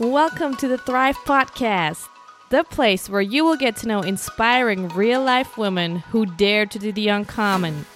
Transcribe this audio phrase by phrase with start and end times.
[0.00, 2.08] Welcome to the Thrive Podcast,
[2.50, 6.80] the place where you will get to know inspiring real life women who dare to
[6.80, 7.86] do the uncommon.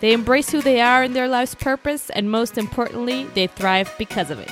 [0.00, 4.30] They embrace who they are in their life's purpose, and most importantly, they thrive because
[4.30, 4.50] of it.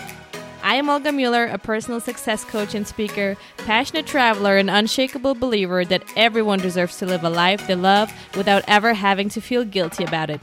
[0.62, 5.86] I am Olga Mueller, a personal success coach and speaker, passionate traveler, and unshakable believer
[5.86, 10.04] that everyone deserves to live a life they love without ever having to feel guilty
[10.04, 10.42] about it.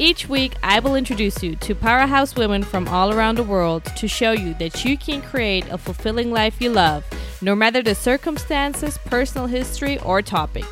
[0.00, 4.06] Each week, I will introduce you to powerhouse women from all around the world to
[4.06, 7.04] show you that you can create a fulfilling life you love,
[7.42, 10.64] no matter the circumstances, personal history, or topic.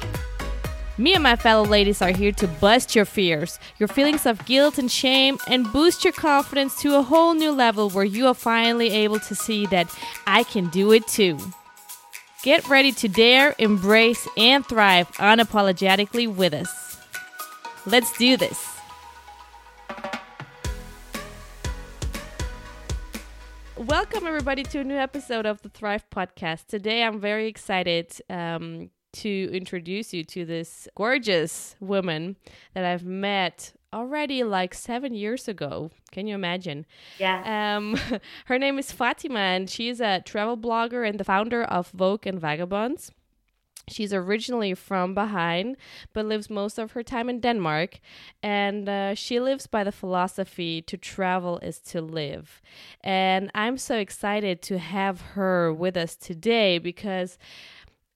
[0.97, 4.79] Me and my fellow ladies are here to bust your fears, your feelings of guilt
[4.79, 8.91] and shame, and boost your confidence to a whole new level where you are finally
[8.91, 9.93] able to see that
[10.29, 11.37] I can do it too.
[12.45, 16.97] Get ready to dare, embrace, and thrive unapologetically with us.
[17.85, 18.76] Let's do this.
[23.79, 26.67] Welcome, everybody, to a new episode of the Thrive Podcast.
[26.67, 32.37] Today, I'm very excited um, to introduce you to this gorgeous woman
[32.73, 35.91] that I've met already like seven years ago.
[36.11, 36.87] Can you imagine?
[37.19, 37.77] Yeah.
[37.77, 37.99] Um,
[38.47, 42.41] her name is Fatima, and she's a travel blogger and the founder of Vogue and
[42.41, 43.13] Vagabonds.
[43.89, 45.77] She's originally from Bahrain,
[46.13, 48.01] but lives most of her time in Denmark.
[48.43, 52.61] And uh, she lives by the philosophy to travel is to live.
[53.03, 57.39] And I'm so excited to have her with us today because,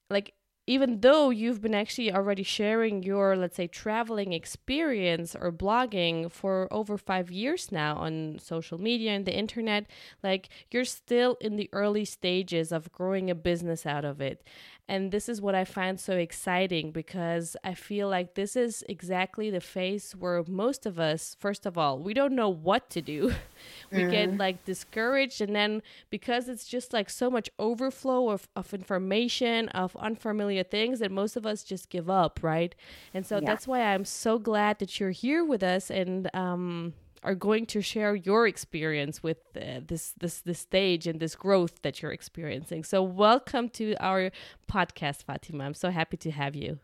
[0.08, 0.34] like,
[0.66, 6.68] even though you've been actually already sharing your, let's say, traveling experience or blogging for
[6.70, 9.86] over five years now on social media and the internet,
[10.22, 14.44] like you're still in the early stages of growing a business out of it.
[14.90, 19.48] And this is what I find so exciting because I feel like this is exactly
[19.48, 23.32] the phase where most of us, first of all, we don't know what to do.
[23.92, 24.10] we mm.
[24.10, 25.40] get like discouraged.
[25.40, 30.98] And then because it's just like so much overflow of, of information, of unfamiliar things,
[30.98, 32.74] that most of us just give up, right?
[33.14, 33.46] And so yeah.
[33.46, 35.88] that's why I'm so glad that you're here with us.
[35.92, 41.20] And, um, are going to share your experience with uh, this this this stage and
[41.20, 42.84] this growth that you're experiencing.
[42.84, 44.30] So welcome to our
[44.70, 45.64] podcast, Fatima.
[45.64, 46.78] I'm so happy to have you.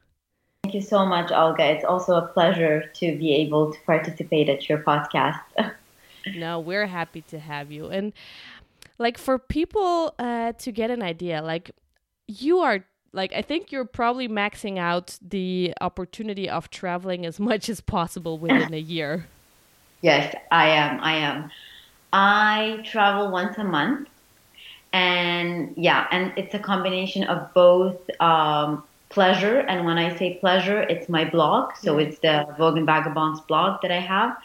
[0.62, 1.64] Thank you so much, Olga.
[1.64, 5.40] It's also a pleasure to be able to participate at your podcast.
[6.34, 7.86] no, we're happy to have you.
[7.86, 8.12] And
[8.98, 11.70] like for people uh, to get an idea, like
[12.26, 17.68] you are like I think you're probably maxing out the opportunity of traveling as much
[17.68, 19.26] as possible within a year.
[20.06, 21.00] Yes, I am.
[21.02, 21.50] I am.
[22.12, 24.08] I travel once a month,
[24.92, 29.58] and yeah, and it's a combination of both um, pleasure.
[29.70, 31.72] And when I say pleasure, it's my blog.
[31.82, 34.36] So it's the Vogue and Vagabonds blog that I have,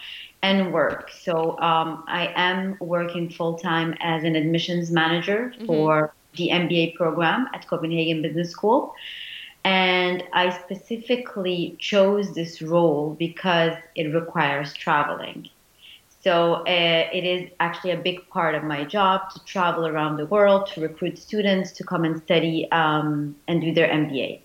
[0.42, 1.12] and work.
[1.12, 5.68] So um, I am working full time as an admissions manager mm-hmm.
[5.68, 8.96] for the MBA program at Copenhagen Business School.
[9.64, 15.50] And I specifically chose this role because it requires traveling.
[16.24, 20.26] So uh, it is actually a big part of my job to travel around the
[20.28, 24.42] world to recruit students to come and study um, and do their MBA.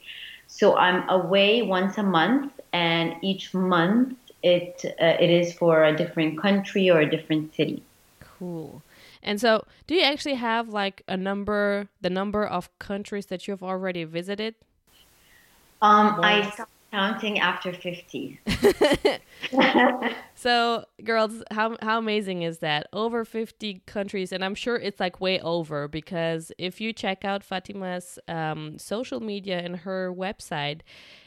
[0.46, 5.94] So I'm away once a month, and each month it uh, it is for a
[5.94, 7.82] different country or a different city.
[8.20, 8.82] Cool.
[9.22, 13.62] And so, do you actually have like a number, the number of countries that you've
[13.62, 14.54] already visited?
[15.82, 18.40] Um, I stopped counting after 50.
[20.34, 22.86] so, girls, how, how amazing is that?
[22.92, 27.44] Over 50 countries, and I'm sure it's like way over because if you check out
[27.44, 30.80] Fatima's um, social media and her website,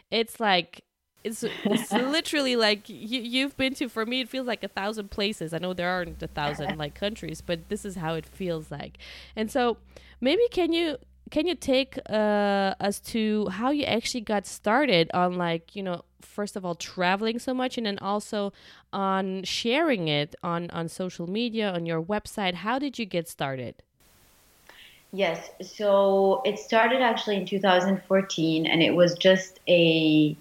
[0.09, 0.83] it's like
[1.23, 5.11] it's, it's literally like you, you've been to for me it feels like a thousand
[5.11, 8.71] places i know there aren't a thousand like countries but this is how it feels
[8.71, 8.97] like
[9.35, 9.77] and so
[10.21, 10.97] maybe can you
[11.29, 16.03] can you take uh, us to how you actually got started on like you know
[16.21, 18.53] first of all traveling so much and then also
[18.91, 22.55] on sharing it on on social media on your website?
[22.55, 23.75] How did you get started?
[25.11, 25.49] Yes.
[25.61, 30.35] So it started actually in 2014 and it was just a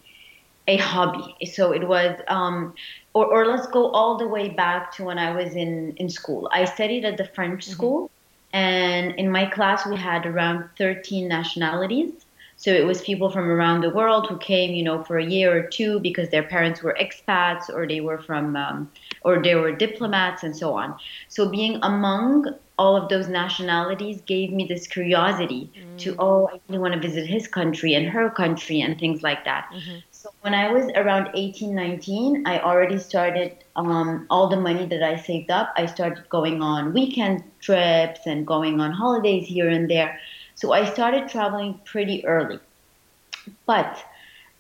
[0.67, 1.35] a hobby.
[1.47, 2.75] So it was um,
[3.15, 6.49] or, or let's go all the way back to when i was in in school.
[6.53, 7.73] I studied at the french mm-hmm.
[7.73, 8.11] school
[8.53, 12.13] and in my class, we had around 13 nationalities.
[12.57, 15.57] So it was people from around the world who came, you know, for a year
[15.57, 18.91] or two because their parents were expats or they were from, um,
[19.23, 20.97] or they were diplomats and so on.
[21.29, 22.47] So being among
[22.77, 25.99] all of those nationalities gave me this curiosity mm.
[25.99, 29.45] to, oh, I really want to visit his country and her country and things like
[29.45, 29.69] that.
[29.73, 29.99] Mm-hmm.
[30.21, 35.01] So when I was around 18, 19, I already started um, all the money that
[35.01, 35.73] I saved up.
[35.77, 40.19] I started going on weekend trips and going on holidays here and there.
[40.57, 42.59] So I started traveling pretty early.
[43.65, 44.05] But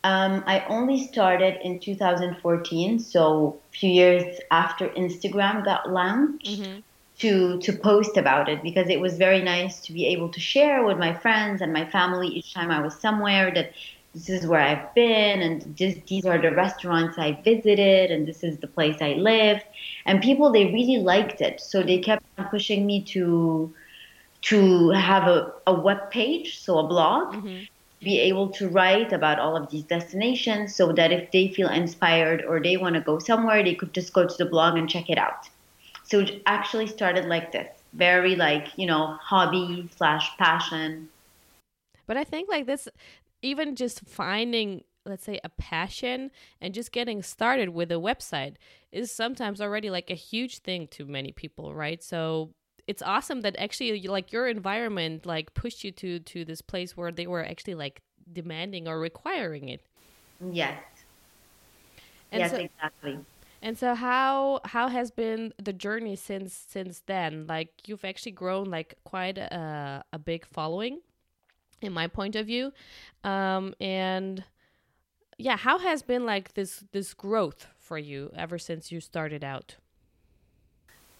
[0.04, 6.46] um, I only started in 2014, so a few years after Instagram got launched.
[6.46, 6.78] Mm-hmm
[7.18, 10.84] to to post about it because it was very nice to be able to share
[10.84, 13.72] with my friends and my family each time I was somewhere that
[14.14, 18.42] this is where I've been and just these are the restaurants I visited and this
[18.42, 19.64] is the place I lived
[20.06, 23.72] and people they really liked it so they kept pushing me to
[24.40, 27.64] to have a, a web page so a blog mm-hmm.
[28.00, 32.44] be able to write about all of these destinations so that if they feel inspired
[32.44, 35.10] or they want to go somewhere they could just go to the blog and check
[35.10, 35.48] it out
[36.08, 41.10] so it actually started like this, very like, you know, hobby slash passion.
[42.06, 42.88] But I think like this,
[43.42, 46.30] even just finding, let's say, a passion
[46.60, 48.54] and just getting started with a website
[48.92, 52.02] is sometimes already like a huge thing to many people, right?
[52.02, 52.50] So
[52.86, 57.12] it's awesome that actually like your environment like pushed you to to this place where
[57.12, 58.00] they were actually like
[58.32, 59.82] demanding or requiring it.
[60.40, 60.80] Yes.
[62.32, 63.18] And yes, so, exactly.
[63.60, 67.46] And so how how has been the journey since since then?
[67.46, 71.00] Like you've actually grown like quite a, a big following,
[71.80, 72.72] in my point of view,
[73.24, 74.44] um, and
[75.38, 79.76] yeah, how has been like this this growth for you ever since you started out?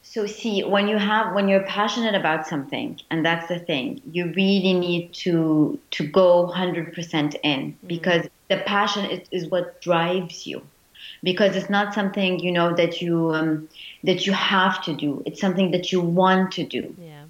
[0.03, 4.33] So see, when you have when you're passionate about something, and that's the thing, you
[4.35, 7.87] really need to to go hundred percent in mm-hmm.
[7.87, 10.63] because the passion is, is what drives you
[11.23, 13.69] because it's not something you know that you um,
[14.05, 15.23] that you have to do.
[15.27, 16.95] It's something that you want to do.
[16.99, 17.25] Yeah.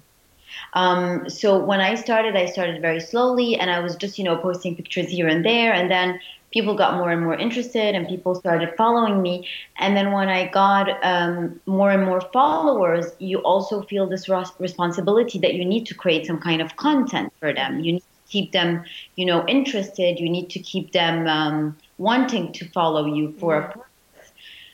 [0.73, 4.37] Um, so when I started, I started very slowly, and I was just you know
[4.37, 6.19] posting pictures here and there, and then
[6.51, 9.47] people got more and more interested, and people started following me.
[9.77, 14.27] And then when I got um, more and more followers, you also feel this
[14.59, 17.79] responsibility that you need to create some kind of content for them.
[17.79, 18.83] You need to keep them,
[19.15, 20.19] you know, interested.
[20.19, 23.85] You need to keep them um, wanting to follow you for a purpose.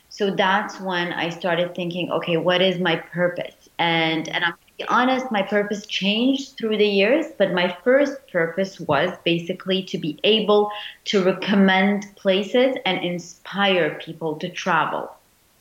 [0.10, 3.56] So that's when I started thinking, okay, what is my purpose?
[3.78, 8.80] And and I'm be honest, my purpose changed through the years, but my first purpose
[8.80, 10.70] was basically to be able
[11.06, 15.16] to recommend places and inspire people to travel.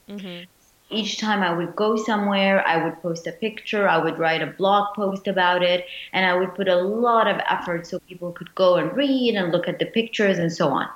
[0.08, 0.44] Mm-hmm.
[0.90, 4.46] Each time I would go somewhere, I would post a picture, I would write a
[4.46, 8.54] blog post about it, and I would put a lot of effort so people could
[8.54, 10.88] go and read and look at the pictures and so on.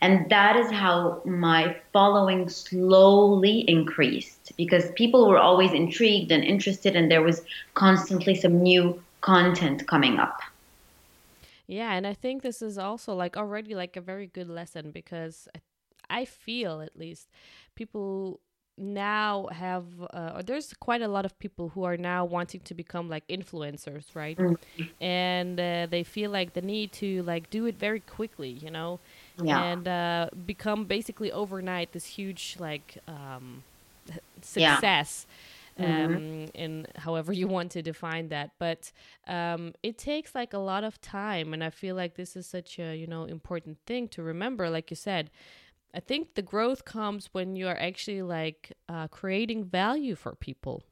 [0.00, 6.96] And that is how my following slowly increased because people were always intrigued and interested,
[6.96, 7.42] and there was
[7.74, 10.40] constantly some new content coming up.
[11.66, 15.48] Yeah, and I think this is also like already like a very good lesson because
[16.10, 17.28] I feel at least
[17.74, 18.40] people
[18.78, 23.08] now have uh, there's quite a lot of people who are now wanting to become
[23.08, 24.82] like influencers right mm-hmm.
[25.02, 28.98] and uh, they feel like the need to like do it very quickly you know
[29.42, 29.62] yeah.
[29.62, 33.62] and uh, become basically overnight this huge like um,
[34.40, 35.26] success.
[35.26, 35.32] Yeah.
[35.78, 36.44] Um, mm-hmm.
[36.54, 38.92] in however you want to define that but
[39.26, 42.78] um, it takes like a lot of time and i feel like this is such
[42.78, 45.30] a you know important thing to remember like you said
[45.94, 50.82] i think the growth comes when you are actually like uh, creating value for people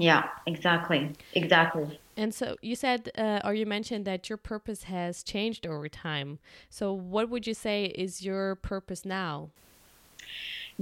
[0.00, 1.12] yeah, exactly.
[1.34, 2.00] Exactly.
[2.16, 6.38] And so you said, uh, or you mentioned that your purpose has changed over time.
[6.68, 9.50] So, what would you say is your purpose now?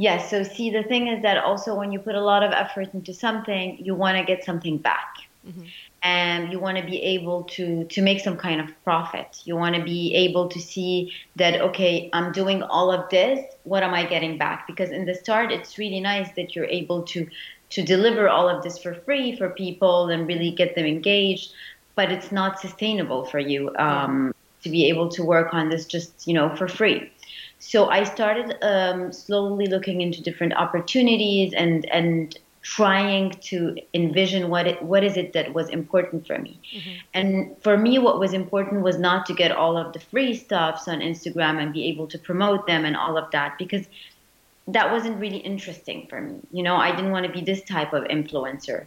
[0.00, 0.30] Yes.
[0.30, 3.12] So, see, the thing is that also when you put a lot of effort into
[3.12, 5.16] something, you want to get something back.
[5.44, 5.64] Mm-hmm.
[6.04, 9.42] And you want to be able to to make some kind of profit.
[9.44, 13.44] You want to be able to see that okay, I'm doing all of this.
[13.64, 14.68] What am I getting back?
[14.68, 17.26] Because in the start, it's really nice that you're able to
[17.70, 21.52] to deliver all of this for free for people and really get them engaged
[21.96, 26.26] but it's not sustainable for you um, to be able to work on this just
[26.28, 27.10] you know for free
[27.58, 34.66] so i started um, slowly looking into different opportunities and and trying to envision what
[34.66, 36.90] it what is it that was important for me mm-hmm.
[37.14, 40.88] and for me what was important was not to get all of the free stuffs
[40.88, 43.86] on instagram and be able to promote them and all of that because
[44.68, 46.40] that wasn't really interesting for me.
[46.52, 48.84] You know, I didn't want to be this type of influencer.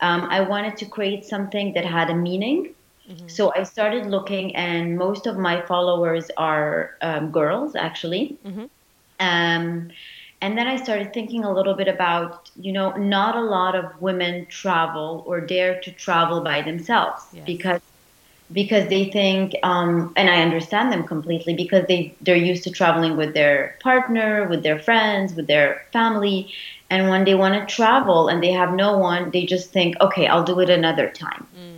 [0.00, 2.74] Um, I wanted to create something that had a meaning.
[3.08, 3.28] Mm-hmm.
[3.28, 8.36] So I started looking, and most of my followers are um, girls, actually.
[8.44, 8.66] Mm-hmm.
[9.20, 9.90] Um,
[10.40, 14.00] and then I started thinking a little bit about, you know, not a lot of
[14.00, 17.44] women travel or dare to travel by themselves yes.
[17.44, 17.80] because
[18.50, 23.16] because they think, um, and I understand them completely because they they're used to traveling
[23.16, 26.52] with their partner, with their friends, with their family,
[26.88, 30.26] and when they want to travel and they have no one, they just think, okay,
[30.26, 31.46] I'll do it another time.
[31.54, 31.77] Mm.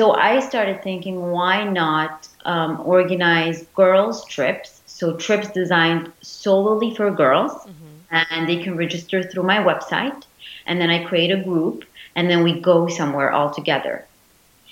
[0.00, 4.80] So I started thinking, why not um, organize girls' trips?
[4.86, 8.14] So trips designed solely for girls, mm-hmm.
[8.32, 10.22] and they can register through my website,
[10.64, 11.84] and then I create a group,
[12.16, 14.06] and then we go somewhere all together.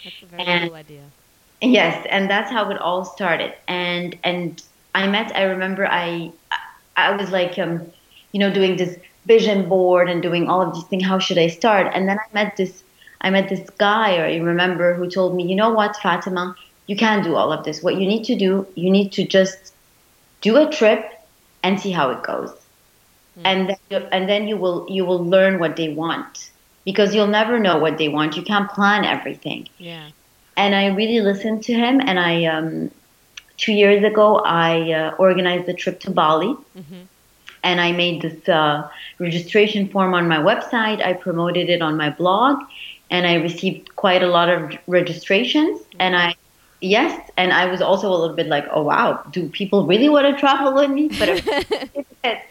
[0.03, 1.05] That's a very and, cool idea.
[1.61, 3.53] Yes, and that's how it all started.
[3.69, 4.63] And and
[4.95, 5.37] I met.
[5.37, 6.33] I remember I
[6.97, 7.83] I was like um,
[8.33, 11.05] you know, doing this vision board and doing all of these things.
[11.05, 11.93] How should I start?
[11.93, 12.83] And then I met this.
[13.21, 16.55] I met this guy, or I remember, who told me, you know what, Fatima,
[16.87, 17.83] you can't do all of this.
[17.83, 19.75] What you need to do, you need to just
[20.41, 21.05] do a trip
[21.63, 22.51] and see how it goes.
[23.39, 23.43] Mm.
[23.45, 26.51] And then, and then you will you will learn what they want
[26.85, 28.37] because you'll never know what they want.
[28.37, 29.69] You can't plan everything.
[29.79, 30.09] Yeah.
[30.57, 32.91] And I really listened to him, and I um,
[33.57, 36.57] two years ago I uh, organized a trip to Bali.
[36.77, 37.03] Mm-hmm.
[37.65, 41.05] And I made this uh, registration form on my website.
[41.05, 42.61] I promoted it on my blog,
[43.11, 45.81] and I received quite a lot of registrations.
[45.81, 46.01] Mm-hmm.
[46.01, 46.35] And I
[46.81, 50.27] Yes, and I was also a little bit like, oh wow, do people really want
[50.33, 51.09] to travel with me?
[51.19, 51.43] But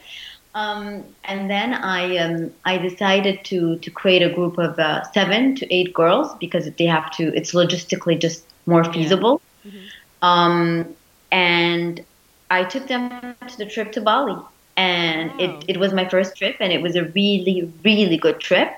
[0.56, 5.56] um, and then I um, I decided to to create a group of uh, seven
[5.56, 7.34] to eight girls because they have to.
[7.36, 9.42] It's logistically just more feasible.
[9.64, 9.72] Yeah.
[9.72, 10.26] Mm-hmm.
[10.26, 10.96] Um,
[11.32, 12.04] and
[12.52, 14.42] I took them to the trip to Bali,
[14.76, 15.38] and wow.
[15.40, 18.74] it it was my first trip, and it was a really really good trip.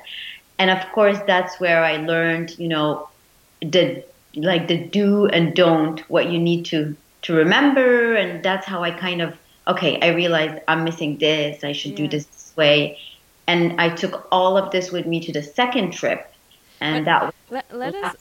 [0.60, 3.10] And of course, that's where I learned, you know,
[3.62, 4.04] the
[4.36, 8.92] like the do and don't, what you need to to remember, and that's how I
[8.92, 9.38] kind of
[9.68, 11.64] okay, I realized I'm missing this.
[11.64, 11.98] I should yeah.
[11.98, 13.00] do this, this way,
[13.48, 16.32] and I took all of this with me to the second trip,
[16.82, 18.16] and but that was, let, let us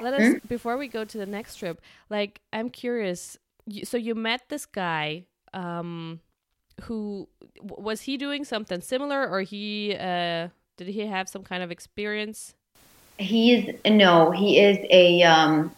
[0.00, 0.46] let us hmm?
[0.48, 1.80] before we go to the next trip.
[2.08, 3.38] Like I'm curious.
[3.84, 5.26] So you met this guy.
[5.54, 6.20] Um,
[6.84, 7.28] who
[7.60, 12.54] was he doing something similar, or he uh, did he have some kind of experience?
[13.18, 15.72] he's no, he is a um,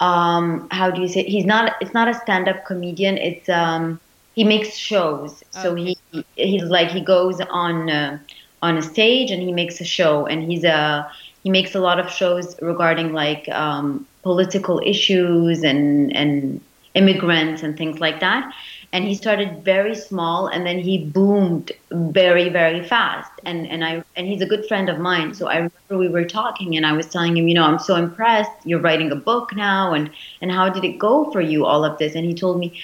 [0.00, 1.24] um, how do you say?
[1.24, 1.74] He's not.
[1.80, 3.18] It's not a stand-up comedian.
[3.18, 4.00] It's um,
[4.34, 5.42] he makes shows.
[5.50, 5.96] So he
[6.36, 8.18] he's like he goes on uh,
[8.62, 11.10] on a stage and he makes a show, and he's a
[11.42, 16.60] he makes a lot of shows regarding like um, political issues and and
[16.94, 18.52] immigrants and things like that
[18.92, 23.30] and he started very small and then he boomed very very fast.
[23.44, 25.34] And and i and he's a good friend of mine.
[25.34, 27.96] So i remember we were talking and i was telling him you know i'm so
[27.96, 28.50] impressed.
[28.64, 30.10] You're writing a book now and
[30.42, 32.14] and how did it go for you all of this?
[32.14, 32.80] And he told me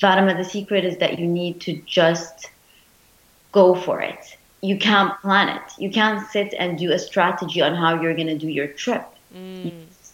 [0.00, 2.50] fatima the secret is that you need to just
[3.52, 4.36] go for it.
[4.62, 5.72] You can't plan it.
[5.78, 9.04] You can't sit and do a strategy on how you're going to do your trip.
[9.34, 9.64] Mm.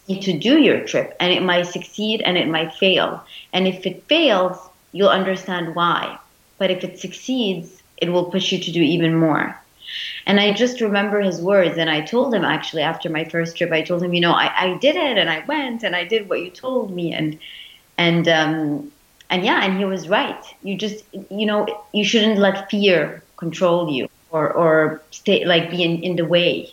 [0.07, 3.25] you need to do your trip and it might succeed and it might fail.
[3.53, 4.57] And if it fails
[4.93, 6.19] you'll understand why.
[6.59, 9.59] But if it succeeds, it will push you to do even more.
[10.27, 11.79] And I just remember his words.
[11.79, 14.53] And I told him actually after my first trip, I told him, you know, I,
[14.57, 17.13] I did it and I went and I did what you told me.
[17.13, 17.39] And,
[17.97, 18.93] and, um,
[19.31, 20.45] and yeah, and he was right.
[20.63, 25.83] You just, you know, you shouldn't let fear control you or, or stay like be
[25.83, 26.73] in, in the way.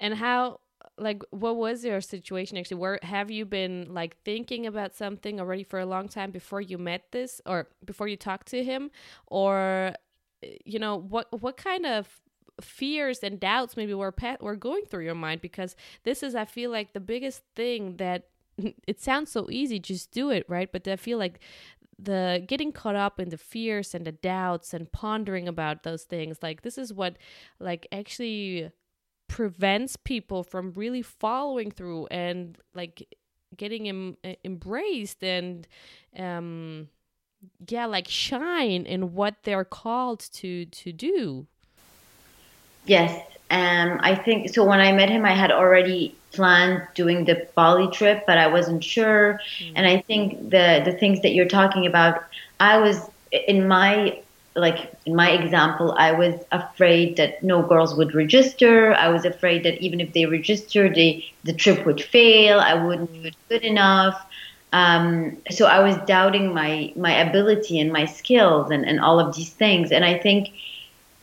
[0.00, 0.58] And how,
[0.98, 2.78] like what was your situation actually?
[2.78, 6.78] Where have you been like thinking about something already for a long time before you
[6.78, 8.90] met this or before you talked to him?
[9.26, 9.94] Or
[10.42, 12.20] eh, you know what what kind of
[12.60, 15.40] fears and doubts maybe were were going through your mind?
[15.40, 18.28] Because this is i feel like the biggest thing that
[18.86, 20.72] it sounds so easy just do it right?
[20.72, 21.40] But i feel like
[21.98, 26.38] the getting caught up in the fears and the doubts and pondering about those things
[26.42, 27.16] like this is what
[27.58, 28.70] like actually
[29.28, 33.06] prevents people from really following through and like
[33.56, 35.66] getting em- embraced and
[36.18, 36.88] um
[37.68, 41.46] yeah like shine in what they're called to to do
[42.86, 43.12] yes
[43.50, 47.88] um i think so when i met him i had already planned doing the bali
[47.90, 49.72] trip but i wasn't sure mm-hmm.
[49.76, 52.24] and i think the the things that you're talking about
[52.60, 53.08] i was
[53.46, 54.20] in my
[54.56, 58.94] like in my example, I was afraid that no girls would register.
[58.94, 62.58] I was afraid that even if they registered, they, the trip would fail.
[62.58, 64.20] I wouldn't do it good enough.
[64.72, 69.36] Um, so I was doubting my my ability and my skills and, and all of
[69.36, 69.92] these things.
[69.92, 70.50] And I think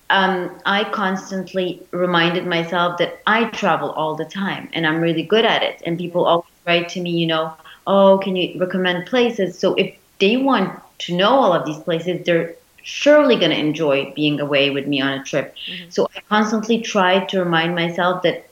[0.09, 5.45] um, I constantly reminded myself that I travel all the time and I'm really good
[5.45, 5.81] at it.
[5.85, 7.53] And people always write to me, you know,
[7.87, 9.57] oh, can you recommend places?
[9.57, 14.11] So if they want to know all of these places, they're surely going to enjoy
[14.13, 15.55] being away with me on a trip.
[15.67, 15.89] Mm-hmm.
[15.89, 18.47] So I constantly try to remind myself that,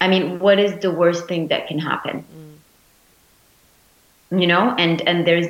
[0.00, 2.24] I mean, what is the worst thing that can happen?
[4.30, 4.40] Mm.
[4.40, 5.46] you know, and and there's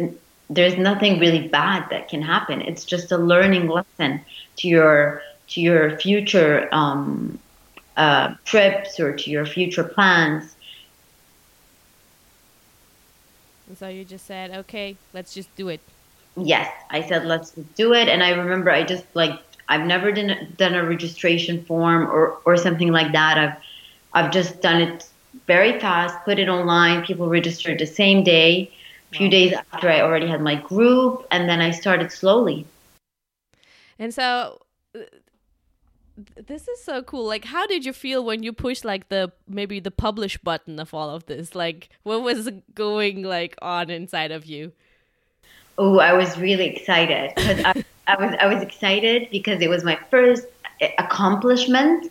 [0.50, 2.61] there's nothing really bad that can happen.
[2.61, 4.21] It's just a learning lesson
[4.57, 7.38] to your to your future um,
[7.97, 10.54] uh, trips or to your future plans.
[13.66, 15.81] And so you just said, okay, let's just do it.
[16.36, 20.54] Yes, I said let's do it, and I remember I just like I've never done
[20.56, 23.38] done a registration form or or something like that.
[23.38, 23.56] I've
[24.12, 25.08] I've just done it
[25.46, 27.04] very fast, put it online.
[27.04, 28.70] People registered the same day.
[29.12, 29.30] A few wow.
[29.30, 32.66] days after, I already had my group, and then I started slowly.
[33.98, 34.60] And so,
[36.36, 37.26] this is so cool.
[37.26, 40.94] Like, how did you feel when you pushed like the maybe the publish button of
[40.94, 41.54] all of this?
[41.54, 44.72] Like, what was going like on inside of you?
[45.76, 49.85] Oh, I was really excited because I, I was I was excited because it was
[49.85, 50.47] my first
[50.99, 52.11] accomplishment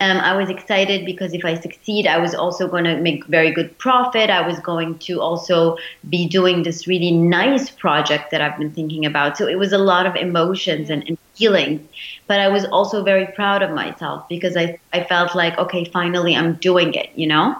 [0.00, 3.52] um, I was excited because if I succeed, I was also going to make very
[3.52, 4.28] good profit.
[4.28, 5.78] I was going to also
[6.10, 9.38] be doing this really nice project that I've been thinking about.
[9.38, 11.80] So it was a lot of emotions and, and feelings.
[12.26, 16.34] But I was also very proud of myself because I, I felt like, okay, finally
[16.34, 17.56] I'm doing it, you know?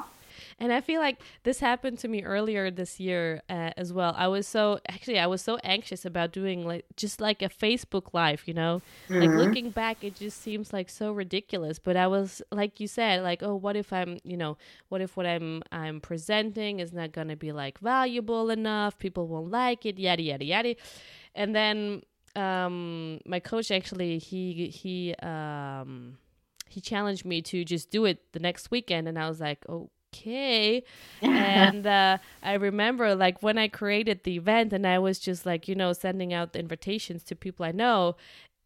[0.64, 4.14] And I feel like this happened to me earlier this year uh, as well.
[4.16, 8.14] I was so actually I was so anxious about doing like just like a Facebook
[8.14, 8.80] live, you know.
[9.10, 9.20] Mm-hmm.
[9.20, 11.78] Like looking back, it just seems like so ridiculous.
[11.78, 14.56] But I was like you said, like oh, what if I'm, you know,
[14.88, 18.98] what if what I'm I'm presenting is not gonna be like valuable enough?
[18.98, 20.76] People won't like it, yada yada yada.
[21.34, 22.04] And then
[22.36, 26.16] um, my coach actually he he um
[26.70, 29.90] he challenged me to just do it the next weekend and i was like oh
[30.14, 30.82] okay
[31.22, 35.68] and uh, i remember like when i created the event and i was just like
[35.68, 38.16] you know sending out the invitations to people i know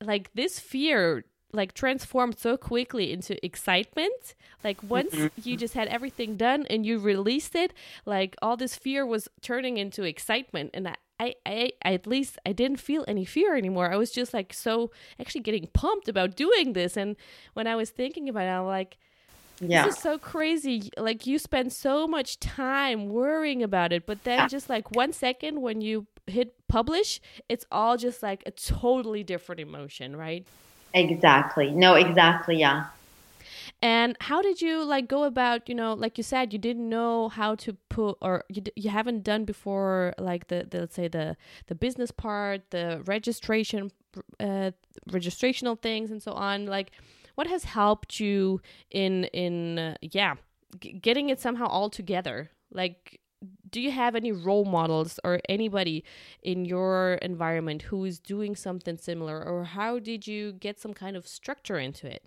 [0.03, 5.41] like this fear like transformed so quickly into excitement like once mm-hmm.
[5.43, 7.73] you just had everything done and you released it
[8.05, 12.77] like all this fear was turning into excitement and I, I at least I didn't
[12.79, 13.93] feel any fear anymore.
[13.93, 16.97] I was just like so actually getting pumped about doing this.
[16.97, 17.17] And
[17.55, 18.99] when I was thinking about it, I'm like,
[19.61, 19.87] yeah.
[19.87, 20.91] This is so crazy.
[20.97, 24.49] Like you spend so much time worrying about it, but then yeah.
[24.49, 29.61] just like one second when you hit publish, it's all just like a totally different
[29.61, 30.47] emotion, right?
[30.95, 31.71] Exactly.
[31.71, 32.59] No, exactly.
[32.59, 32.87] Yeah.
[33.81, 37.29] And how did you like go about, you know, like you said, you didn't know
[37.29, 41.37] how to put, or you, you haven't done before, like the, the let's say the
[41.69, 43.93] the business part, the registration,
[44.41, 44.73] uh,
[45.11, 46.67] registrational things, and so on.
[46.67, 46.91] Like,
[47.39, 50.35] what has helped you in in uh, yeah
[50.81, 52.51] g- getting it somehow all together?
[52.73, 53.21] Like
[53.71, 56.03] do you have any role models or anybody
[56.43, 61.17] in your environment who is doing something similar or how did you get some kind
[61.17, 62.25] of structure into it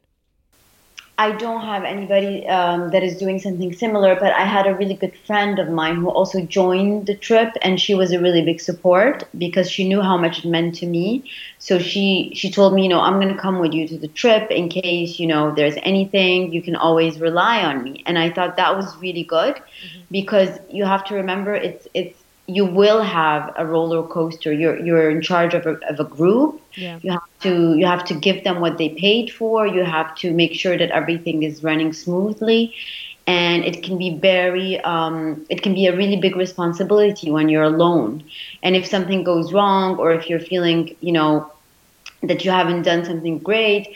[1.21, 4.95] I don't have anybody um, that is doing something similar, but I had a really
[4.95, 8.59] good friend of mine who also joined the trip, and she was a really big
[8.59, 11.29] support because she knew how much it meant to me.
[11.59, 14.07] So she she told me, you know, I'm going to come with you to the
[14.07, 16.51] trip in case you know there's anything.
[16.53, 20.01] You can always rely on me, and I thought that was really good mm-hmm.
[20.09, 24.51] because you have to remember it's it's you will have a roller coaster.
[24.51, 26.61] You're you're in charge of a, of a group.
[26.75, 26.99] Yeah.
[27.01, 29.67] You have to you have to give them what they paid for.
[29.67, 32.73] You have to make sure that everything is running smoothly,
[33.27, 37.63] and it can be very um, it can be a really big responsibility when you're
[37.63, 38.23] alone.
[38.63, 41.51] And if something goes wrong, or if you're feeling you know
[42.23, 43.95] that you haven't done something great,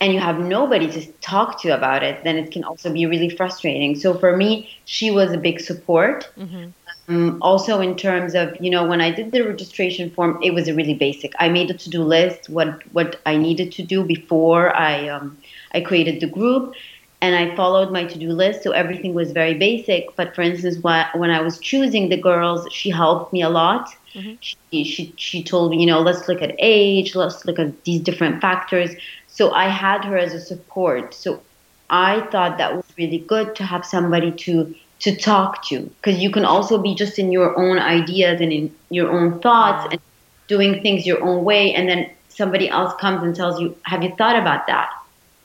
[0.00, 3.30] and you have nobody to talk to about it, then it can also be really
[3.30, 3.98] frustrating.
[3.98, 6.28] So for me, she was a big support.
[6.38, 6.70] Mm-hmm.
[7.08, 10.66] Um, also, in terms of you know, when I did the registration form, it was
[10.68, 11.32] a really basic.
[11.38, 15.38] I made a to-do list, what what I needed to do before I um,
[15.72, 16.74] I created the group,
[17.20, 18.62] and I followed my to-do list.
[18.62, 20.16] So everything was very basic.
[20.16, 23.94] But for instance, when I was choosing the girls, she helped me a lot.
[24.14, 24.34] Mm-hmm.
[24.40, 28.00] She, she she told me, you know, let's look at age, let's look at these
[28.00, 28.90] different factors.
[29.28, 31.14] So I had her as a support.
[31.14, 31.40] So
[31.88, 35.80] I thought that was really good to have somebody to to talk to.
[35.80, 39.88] Because you can also be just in your own ideas and in your own thoughts
[39.90, 40.00] and
[40.48, 44.14] doing things your own way and then somebody else comes and tells you have you
[44.16, 44.90] thought about that?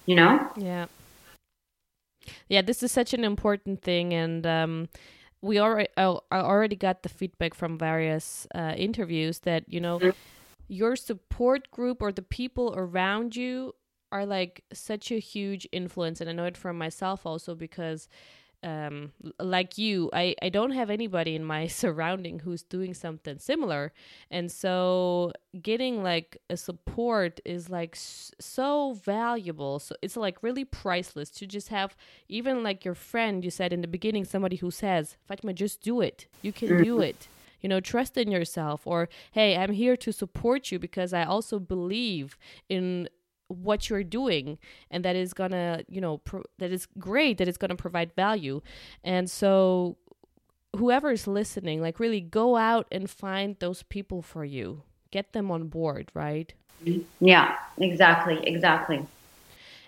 [0.06, 0.48] You know?
[0.56, 0.86] Yeah.
[2.50, 4.90] Yeah this is such an important thing and um
[5.42, 10.10] we already I already got the feedback from various uh, interviews that you know mm-hmm.
[10.68, 13.74] your support group or the people around you
[14.12, 18.08] are like such a huge influence and I know it from myself also because
[18.64, 23.92] um, like you, I, I don't have anybody in my surrounding who's doing something similar.
[24.30, 29.80] And so getting like a support is like s- so valuable.
[29.80, 31.96] So it's like really priceless to just have
[32.30, 36.02] even like your friend, you said in the beginning, somebody who says, Fatima, just do
[36.02, 36.28] it.
[36.42, 37.28] You can do it.
[37.62, 41.60] you know, trust in yourself, or hey, I'm here to support you because I also
[41.60, 42.36] believe
[42.70, 43.08] in
[43.52, 44.58] what you're doing
[44.90, 48.62] and that is gonna you know pro- that is great that it's gonna provide value.
[49.04, 49.98] And so
[50.76, 54.84] whoever is listening like really go out and find those people for you.
[55.12, 56.54] Get them on board right?
[57.20, 59.06] Yeah exactly exactly.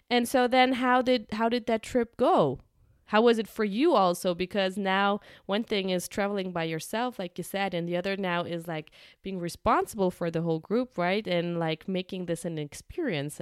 [0.10, 2.60] And so then how did how did that trip go
[3.07, 4.33] how was it for you also?
[4.33, 8.43] Because now one thing is traveling by yourself like you said and the other now
[8.43, 11.27] is like being responsible for the whole group right?
[11.27, 13.41] And like making this an experience.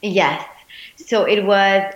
[0.00, 0.46] Yes.
[0.96, 1.92] So it was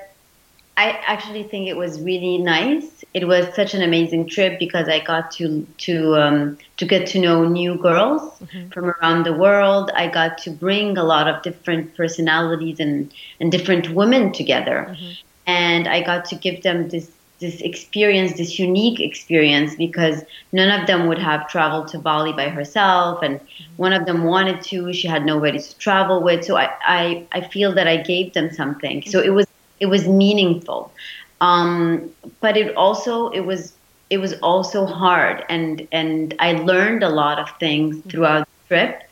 [0.78, 3.02] i actually think it was really nice.
[3.14, 7.18] It was such an amazing trip because i got to to um, to get to
[7.18, 8.68] know new girls mm-hmm.
[8.68, 9.90] from around the world.
[9.94, 14.88] I got to bring a lot of different personalities and and different women together.
[14.90, 20.80] Mm-hmm and I got to give them this this experience, this unique experience, because none
[20.80, 23.40] of them would have traveled to Bali by herself, and
[23.76, 24.92] one of them wanted to.
[24.92, 28.50] She had nobody to travel with, so I I, I feel that I gave them
[28.52, 29.02] something.
[29.06, 29.46] So it was
[29.80, 30.92] it was meaningful,
[31.40, 33.72] um, but it also it was
[34.11, 39.02] it was also hard, and and I learned a lot of things throughout the trip,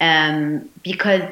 [0.00, 1.22] um, because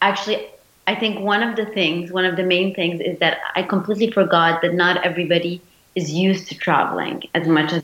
[0.00, 0.46] actually
[0.86, 4.10] I think one of the things, one of the main things is that I completely
[4.10, 5.60] forgot that not everybody
[5.94, 7.82] is used to traveling as much as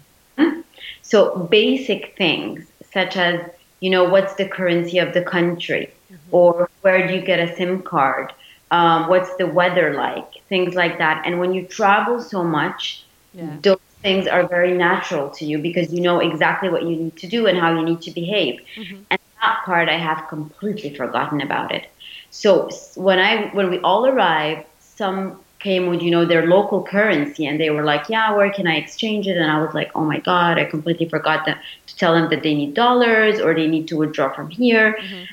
[1.03, 3.41] so basic things such as
[3.81, 5.91] you know what's the currency of the country?
[6.13, 6.35] Mm-hmm.
[6.35, 8.33] or where do you get a sim card?
[8.73, 10.29] Um, what's the weather like?
[10.49, 11.23] Things like that.
[11.25, 13.57] And when you travel so much yeah.
[13.63, 17.27] those things are very natural to you because you know exactly what you need to
[17.27, 18.61] do and how you need to behave.
[18.77, 19.03] Mm-hmm.
[19.11, 21.87] and that part i have completely forgotten about it
[22.31, 27.47] so when I when we all arrived, some came with you know their local currency
[27.47, 29.37] and they were like yeah where can i exchange it?
[29.37, 31.57] And i was like oh my god i completely forgot to
[32.03, 34.97] tell them that they need dollars or they need to withdraw from here.
[34.99, 35.25] Mm-hmm.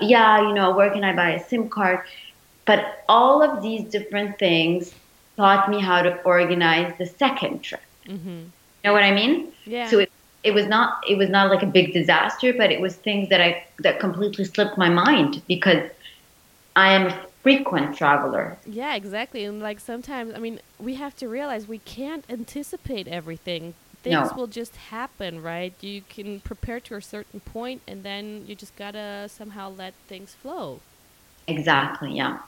[0.00, 2.00] yeah you know where can i buy a sim card?
[2.64, 4.94] But all of these different things
[5.36, 7.82] taught me how to organize the second trip.
[8.06, 8.28] Mm-hmm.
[8.28, 9.52] you know what i mean?
[9.64, 9.88] Yeah.
[9.88, 10.12] So it,
[10.44, 13.40] it was not it was not like a big disaster but it was things that
[13.40, 15.82] i that completely slipped my mind because
[16.76, 18.58] I am a frequent traveler.
[18.66, 19.44] Yeah, exactly.
[19.44, 23.74] And like sometimes, I mean, we have to realize we can't anticipate everything.
[24.02, 24.36] Things no.
[24.36, 25.74] will just happen, right?
[25.80, 30.34] You can prepare to a certain point and then you just gotta somehow let things
[30.34, 30.80] flow.
[31.46, 32.38] Exactly, yeah.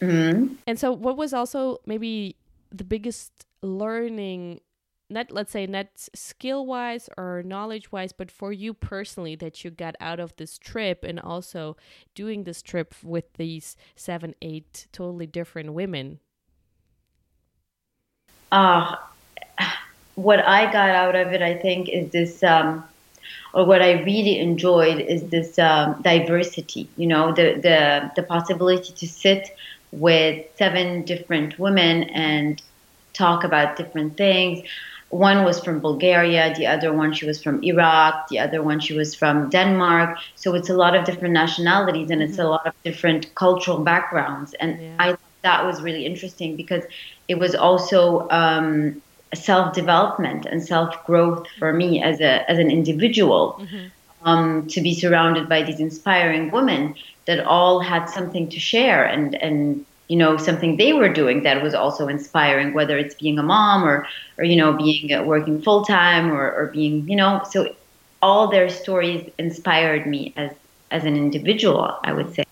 [0.00, 0.54] Mm-hmm.
[0.66, 2.36] And so, what was also maybe
[2.70, 4.60] the biggest learning
[5.10, 9.70] not let's say not skill wise or knowledge wise but for you personally that you
[9.70, 11.76] got out of this trip and also
[12.14, 16.18] doing this trip with these seven eight totally different women
[18.52, 18.96] uh
[20.14, 22.84] what i got out of it i think is this um
[23.54, 26.88] or what I really enjoyed is this um, diversity.
[26.96, 29.56] You know, the the the possibility to sit
[29.92, 32.60] with seven different women and
[33.12, 34.66] talk about different things
[35.14, 38.94] one was from Bulgaria, the other one she was from Iraq, the other one she
[38.94, 40.18] was from Denmark.
[40.34, 42.50] So it's a lot of different nationalities and it's a mm-hmm.
[42.50, 44.54] lot of different cultural backgrounds.
[44.54, 44.96] And yeah.
[44.98, 46.84] I that was really interesting because
[47.28, 49.00] it was also um,
[49.34, 53.42] self development and self growth for me as a as an individual.
[53.60, 53.86] Mm-hmm.
[54.26, 56.94] Um, to be surrounded by these inspiring women
[57.26, 61.62] that all had something to share and and you know something they were doing that
[61.62, 64.06] was also inspiring whether it's being a mom or
[64.38, 67.74] or you know being uh, working full time or, or being you know so
[68.20, 70.50] all their stories inspired me as
[70.90, 72.44] as an individual i would say.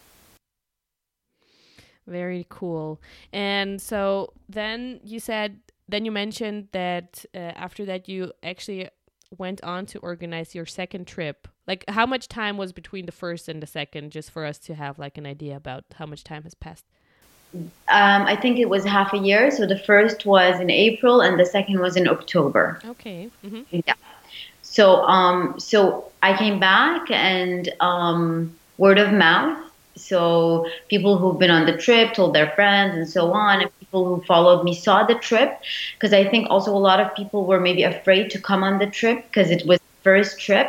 [2.04, 3.00] Very cool.
[3.32, 8.88] And so then you said then you mentioned that uh, after that you actually
[9.38, 11.48] went on to organize your second trip.
[11.66, 14.74] Like how much time was between the first and the second just for us to
[14.74, 16.86] have like an idea about how much time has passed
[17.54, 19.50] um, I think it was half a year.
[19.50, 22.80] So the first was in April, and the second was in October.
[22.84, 23.30] Okay.
[23.44, 23.80] Mm-hmm.
[23.86, 23.94] Yeah.
[24.62, 29.58] So um, so I came back, and um, word of mouth.
[29.94, 33.60] So people who've been on the trip told their friends, and so on.
[33.60, 35.60] And people who followed me saw the trip,
[35.94, 38.86] because I think also a lot of people were maybe afraid to come on the
[38.86, 40.68] trip because it was first trip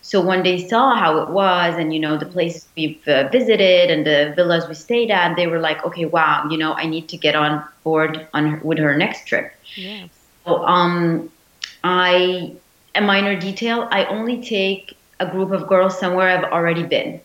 [0.00, 3.90] so when they saw how it was and, you know, the places we've uh, visited
[3.90, 7.08] and the villas we stayed at, they were like, okay, wow, you know, I need
[7.08, 9.54] to get on board on her, with her next trip.
[9.76, 10.06] Yeah.
[10.44, 11.30] So, um,
[11.84, 12.54] I,
[12.94, 17.20] a minor detail, I only take a group of girls somewhere I've already been.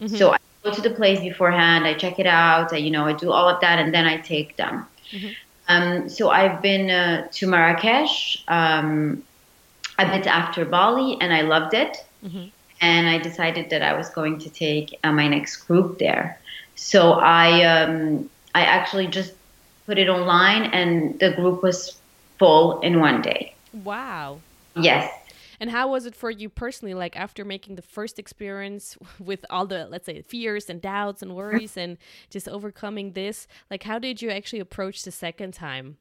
[0.00, 0.16] Mm-hmm.
[0.16, 3.14] So I go to the place beforehand, I check it out, I, you know, I
[3.14, 4.86] do all of that, and then I take them.
[5.10, 5.32] Mm-hmm.
[5.68, 8.44] Um, so I've been uh, to Marrakesh.
[8.48, 9.22] Um,
[9.98, 12.04] a bit after Bali, and I loved it.
[12.24, 12.46] Mm-hmm.
[12.80, 16.38] And I decided that I was going to take uh, my next group there.
[16.74, 19.32] So I um, I actually just
[19.86, 21.98] put it online, and the group was
[22.38, 23.54] full in one day.
[23.72, 24.40] Wow.
[24.74, 25.10] Yes.
[25.58, 26.94] And how was it for you personally?
[26.94, 31.34] Like after making the first experience with all the, let's say, fears and doubts and
[31.34, 31.98] worries and
[32.30, 35.96] just overcoming this, like how did you actually approach the second time?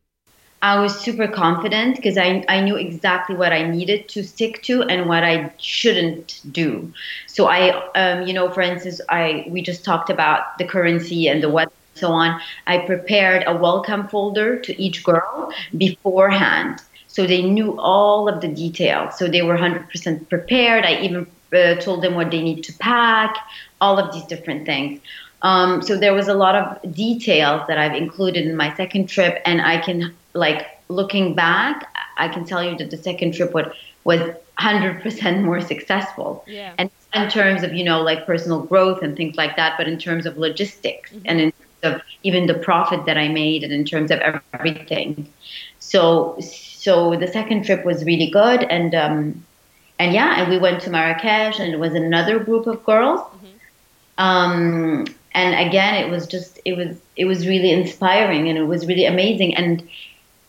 [0.65, 4.81] I was super confident because I, I knew exactly what I needed to stick to
[4.81, 6.91] and what I shouldn't do.
[7.27, 11.43] So I, um, you know, for instance, I we just talked about the currency and
[11.43, 12.41] the what and so on.
[12.65, 18.47] I prepared a welcome folder to each girl beforehand, so they knew all of the
[18.47, 19.19] details.
[19.19, 20.83] So they were 100% prepared.
[20.83, 23.35] I even uh, told them what they need to pack,
[23.81, 24.99] all of these different things.
[25.43, 29.43] Um, so there was a lot of details that I've included in my second trip,
[29.45, 33.67] and I can like looking back, I can tell you that the second trip was
[34.03, 34.21] was
[34.59, 36.43] 100% more successful.
[36.47, 36.73] Yeah.
[36.77, 39.97] And in terms of you know like personal growth and things like that, but in
[39.97, 41.25] terms of logistics mm-hmm.
[41.25, 44.19] and in terms of even the profit that I made, and in terms of
[44.53, 45.31] everything.
[45.79, 49.45] So so the second trip was really good, and um,
[49.97, 53.21] and yeah, and we went to Marrakesh, and it was another group of girls.
[53.21, 53.45] Mm-hmm.
[54.17, 58.87] Um, and again, it was just it was it was really inspiring, and it was
[58.87, 59.87] really amazing, and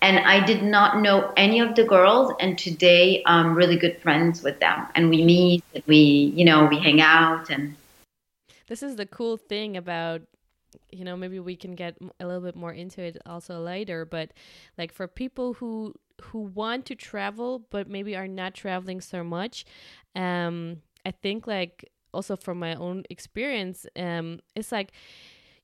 [0.03, 2.33] and I did not know any of the girls.
[2.41, 6.67] And today, I'm really good friends with them, and we meet, and we you know
[6.67, 7.77] we hang out, and
[8.69, 10.23] this is the cool thing about
[10.91, 14.33] you know maybe we can get a little bit more into it also later but
[14.79, 19.65] like for people who who want to travel but maybe are not traveling so much
[20.15, 24.93] um i think like also from my own experience um it's like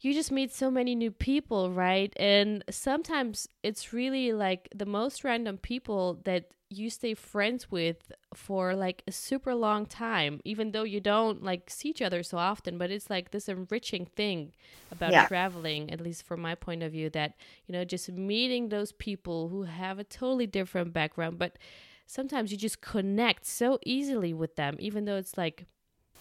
[0.02, 2.12] you just meet so many new people, right?
[2.16, 8.74] And sometimes it's really like the most random people that you stay friends with for
[8.74, 12.78] like a super long time, even though you don't like see each other so often.
[12.78, 14.52] But it's like this enriching thing
[14.90, 15.28] about yeah.
[15.28, 17.36] traveling, at least from my point of view, that,
[17.66, 21.58] you know, just meeting those people who have a totally different background, but
[22.06, 25.66] sometimes you just connect so easily with them, even though it's like.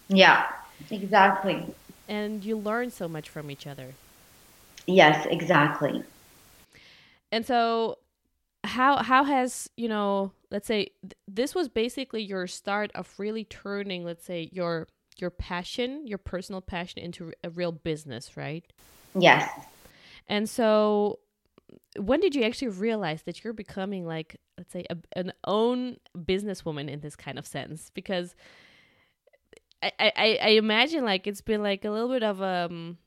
[0.07, 0.45] Yeah,
[0.91, 1.65] exactly
[2.11, 3.93] and you learn so much from each other.
[4.85, 6.03] Yes, exactly.
[7.31, 7.99] And so
[8.65, 13.45] how how has, you know, let's say th- this was basically your start of really
[13.45, 18.65] turning, let's say, your your passion, your personal passion into a real business, right?
[19.17, 19.49] Yes.
[20.27, 21.19] And so
[21.97, 26.89] when did you actually realize that you're becoming like let's say a, an own businesswoman
[26.89, 28.35] in this kind of sense because
[29.83, 32.97] I, I, I imagine like it's been like a little bit of um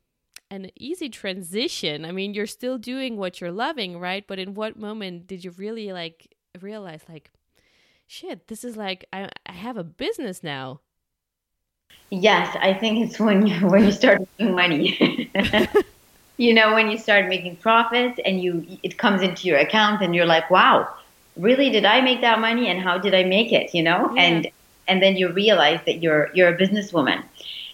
[0.50, 2.04] an easy transition.
[2.04, 4.26] I mean, you're still doing what you're loving, right?
[4.26, 7.32] But in what moment did you really like realize like
[8.06, 10.80] shit, this is like I I have a business now?
[12.10, 15.30] Yes, I think it's when you when you start making money.
[16.36, 20.14] you know, when you start making profits and you it comes into your account and
[20.14, 20.92] you're like, "Wow,
[21.36, 24.12] really did I make that money and how did I make it?" you know?
[24.14, 24.22] Yeah.
[24.22, 24.48] And
[24.88, 27.22] and then you realize that you're you're a businesswoman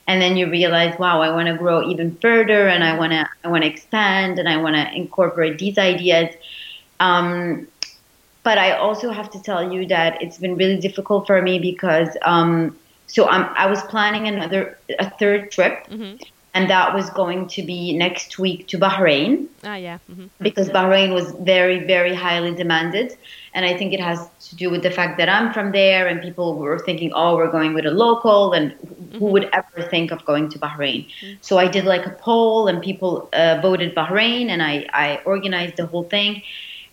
[0.07, 3.29] and then you realize wow i want to grow even further and i want to
[3.45, 6.35] i want to expand and i want to incorporate these ideas
[7.01, 7.67] um,
[8.43, 12.17] but i also have to tell you that it's been really difficult for me because
[12.23, 16.17] um, so I'm, i was planning another a third trip mm-hmm
[16.55, 19.47] and that was going to be next week to Bahrain.
[19.63, 19.99] Ah, yeah.
[20.11, 20.27] Mm-hmm.
[20.41, 23.17] Because Bahrain was very, very highly demanded.
[23.53, 26.23] And I think it has to do with the fact that I'm from there and
[26.23, 29.19] people were thinking, oh, we're going with a local, and mm-hmm.
[29.19, 31.07] who would ever think of going to Bahrain?
[31.07, 31.35] Mm-hmm.
[31.41, 35.77] So I did like a poll, and people uh, voted Bahrain, and I, I organized
[35.77, 36.43] the whole thing,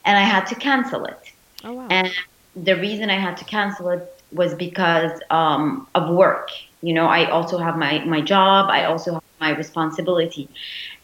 [0.05, 1.31] and I had to cancel it.
[1.63, 1.87] Oh, wow.
[1.89, 2.11] And
[2.55, 6.49] the reason I had to cancel it was because um, of work.
[6.81, 10.49] You know, I also have my, my job, I also have my responsibility.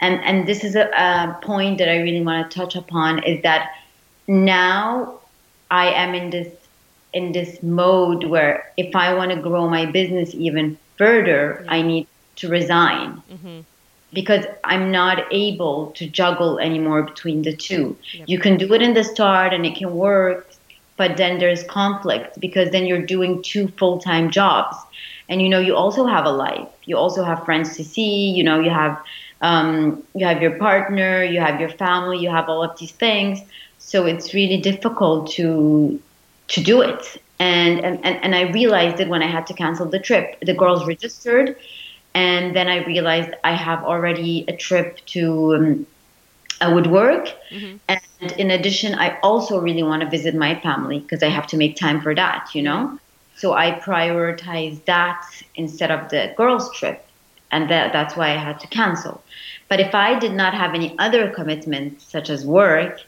[0.02, 3.42] And, and this is a, a point that I really want to touch upon is
[3.44, 3.72] that
[4.28, 5.20] now
[5.74, 6.52] I am in this
[7.14, 11.72] in this mode where if I want to grow my business even further, yeah.
[11.72, 12.08] I need
[12.38, 13.22] to resign.
[13.32, 13.60] Mm-hmm.
[14.14, 17.98] Because I'm not able to juggle anymore between the two.
[18.14, 18.30] Yep.
[18.30, 20.48] You can do it in the start and it can work,
[20.98, 24.78] but then there's conflict because then you're doing two full time jobs
[25.30, 28.44] and you know you also have a life you also have friends to see you
[28.44, 29.02] know you have
[29.42, 33.40] um, you have your partner you have your family you have all of these things
[33.94, 36.02] so it's really difficult to
[36.54, 37.04] to do it
[37.40, 40.82] and and, and i realized it when i had to cancel the trip the girls
[40.94, 41.56] registered
[42.28, 45.24] and then i realized i have already a trip to
[45.58, 45.86] um,
[46.62, 47.26] I would work.
[47.52, 47.76] Mm-hmm.
[47.90, 51.58] And in addition, I also really want to visit my family because I have to
[51.58, 53.00] make time for that, you know?
[53.36, 55.26] So I prioritize that
[55.56, 57.06] instead of the girls' trip.
[57.52, 59.22] And that, that's why I had to cancel.
[59.68, 63.02] But if I did not have any other commitments, such as work.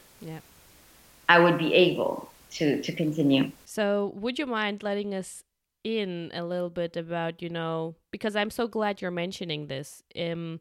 [1.28, 3.50] I would be able to, to continue.
[3.64, 5.42] So, would you mind letting us
[5.84, 10.02] in a little bit about, you know, because I'm so glad you're mentioning this.
[10.18, 10.58] Um,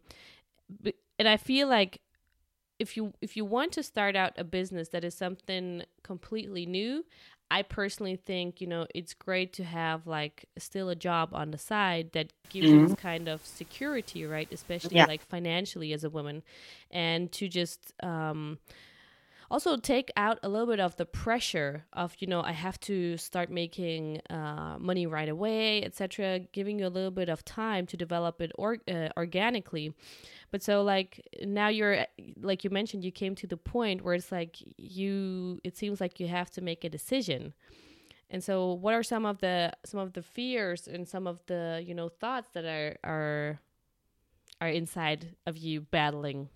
[1.17, 1.99] and I feel like
[2.79, 7.05] if you if you want to start out a business that is something completely new
[7.49, 11.57] i personally think you know it's great to have like still a job on the
[11.57, 12.79] side that gives mm-hmm.
[12.79, 15.05] you this kind of security right especially yeah.
[15.05, 16.43] like financially as a woman
[16.91, 18.57] and to just um
[19.51, 23.17] also take out a little bit of the pressure of you know i have to
[23.17, 27.97] start making uh, money right away etc giving you a little bit of time to
[27.97, 29.93] develop it or, uh, organically.
[30.51, 32.05] But so like now you're
[32.41, 36.19] like you mentioned you came to the point where it's like you it seems like
[36.19, 37.53] you have to make a decision.
[38.29, 41.83] And so what are some of the some of the fears and some of the
[41.85, 43.59] you know thoughts that are are
[44.61, 46.49] are inside of you battling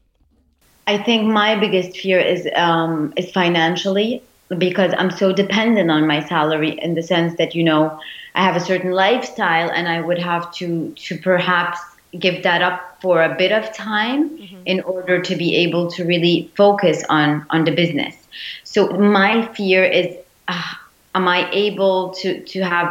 [0.90, 4.24] I think my biggest fear is um, is financially
[4.58, 8.00] because I'm so dependent on my salary in the sense that you know
[8.34, 11.80] I have a certain lifestyle and I would have to to perhaps
[12.18, 14.64] give that up for a bit of time mm-hmm.
[14.66, 18.16] in order to be able to really focus on on the business.
[18.64, 20.74] So my fear is uh,
[21.14, 22.90] am I able to to have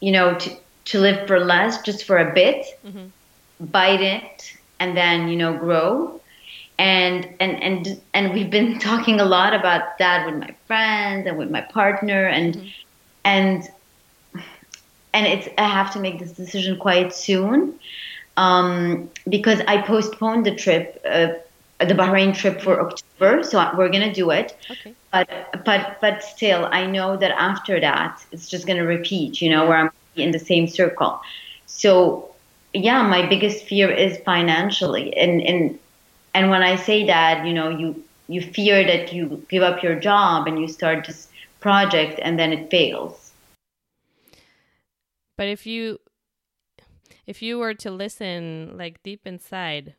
[0.00, 0.50] you know to
[0.90, 3.06] to live for less just for a bit mm-hmm.
[3.78, 6.18] bite it and then you know grow
[6.78, 11.36] and and and and we've been talking a lot about that with my friends and
[11.38, 12.68] with my partner and mm-hmm.
[13.24, 13.68] and
[15.12, 17.78] and it's I have to make this decision quite soon
[18.38, 21.28] um, because I postponed the trip, uh,
[21.80, 24.56] the Bahrain trip for October, so we're gonna do it.
[24.70, 24.94] Okay.
[25.12, 25.28] But
[25.64, 29.42] but but still, I know that after that, it's just gonna repeat.
[29.42, 31.20] You know, where I'm in the same circle.
[31.66, 32.30] So
[32.72, 35.78] yeah, my biggest fear is financially, and and
[36.34, 39.98] and when I say that, you know, you you fear that you give up your
[39.98, 41.28] job and you start this
[41.60, 43.32] project and then it fails.
[45.36, 45.98] But if you
[47.26, 49.94] if you were to listen like deep inside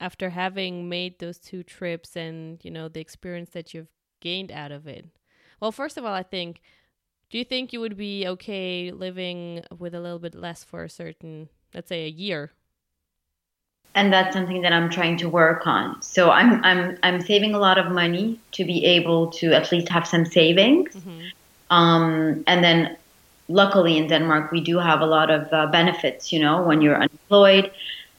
[0.00, 4.72] after having made those two trips and you know the experience that you've gained out
[4.72, 5.06] of it
[5.60, 6.60] well first of all i think
[7.30, 10.90] do you think you would be okay living with a little bit less for a
[10.90, 12.50] certain let's say a year
[13.94, 16.00] and that's something that I'm trying to work on.
[16.02, 19.88] So I'm I'm I'm saving a lot of money to be able to at least
[19.88, 20.94] have some savings.
[20.94, 21.20] Mm-hmm.
[21.70, 22.96] Um, and then,
[23.48, 26.32] luckily in Denmark, we do have a lot of uh, benefits.
[26.32, 27.70] You know, when you're unemployed.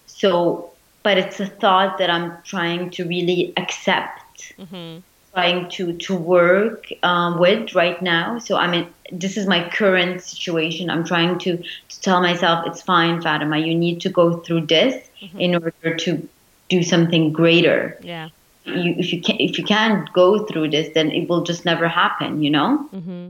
[0.07, 0.71] So,
[1.03, 4.53] but it's a thought that I'm trying to really accept.
[4.59, 4.99] Mm-hmm
[5.33, 8.37] trying to to work um, with right now.
[8.39, 10.89] So I mean, this is my current situation.
[10.89, 13.57] I'm trying to, to tell myself it's fine, Fatima.
[13.57, 15.39] You need to go through this mm-hmm.
[15.39, 16.27] in order to
[16.69, 17.97] do something greater.
[18.01, 18.29] Yeah.
[18.65, 21.87] You, if you can't if you can't go through this, then it will just never
[21.87, 22.43] happen.
[22.43, 22.89] You know.
[22.93, 23.29] Mm-hmm.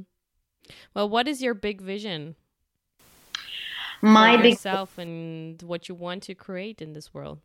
[0.94, 2.36] Well, what is your big vision?
[4.02, 7.40] My big self and what you want to create in this world.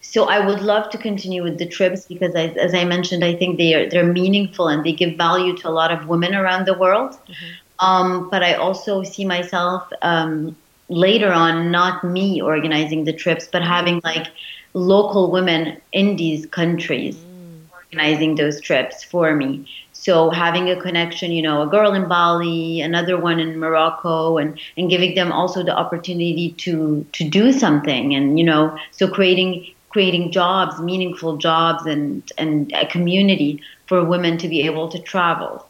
[0.00, 3.34] So I would love to continue with the trips because, I, as I mentioned, I
[3.34, 6.66] think they are they're meaningful and they give value to a lot of women around
[6.66, 7.12] the world.
[7.12, 7.86] Mm-hmm.
[7.86, 10.56] Um, but I also see myself um,
[10.88, 14.28] later on, not me organizing the trips, but having like
[14.74, 17.60] local women in these countries mm.
[17.72, 19.66] organizing those trips for me.
[20.00, 24.58] So having a connection, you know, a girl in Bali, another one in Morocco, and
[24.76, 29.66] and giving them also the opportunity to to do something, and you know, so creating
[29.88, 35.68] creating jobs, meaningful jobs, and and a community for women to be able to travel.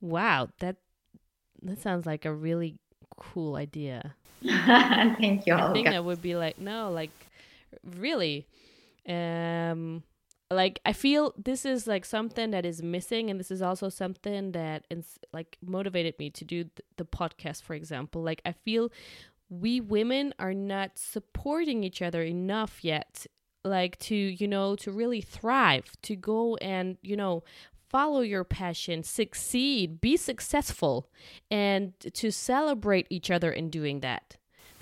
[0.00, 0.76] Wow, that
[1.62, 2.76] that sounds like a really
[3.18, 4.14] cool idea.
[4.42, 5.54] Thank you.
[5.54, 7.12] I think that would be like no, like
[7.84, 8.46] really.
[9.06, 10.02] Um
[10.50, 14.52] like i feel this is like something that is missing and this is also something
[14.52, 18.22] that ins- like motivated me to do th- the podcast for example.
[18.22, 18.90] Like i feel
[19.48, 23.26] we women are not supporting each other enough yet
[23.64, 27.42] like to you know to really thrive to go and you know
[27.88, 31.08] follow your passion succeed be successful
[31.50, 34.36] and to celebrate each other in doing that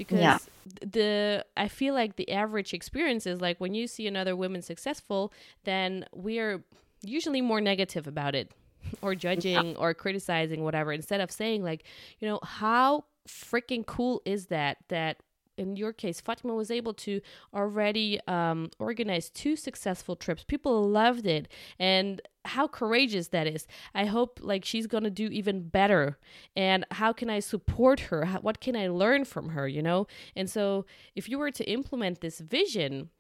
[0.06, 0.38] because yeah.
[0.80, 5.32] the I feel like the average experience is like when you see another woman successful,
[5.64, 6.62] then we are
[7.02, 8.50] usually more negative about it
[9.02, 9.76] or judging yeah.
[9.78, 11.84] or criticizing whatever instead of saying like,
[12.18, 15.18] you know, how freaking cool is that that
[15.58, 17.20] in your case, Fatima was able to
[17.54, 20.44] already um, organize two successful trips.
[20.44, 21.46] People loved it,
[21.78, 23.66] and how courageous that is.
[23.94, 26.18] I hope like she's gonna do even better.
[26.56, 28.24] And how can I support her?
[28.24, 29.68] How, what can I learn from her?
[29.68, 30.06] You know.
[30.36, 33.10] And so, if you were to implement this vision,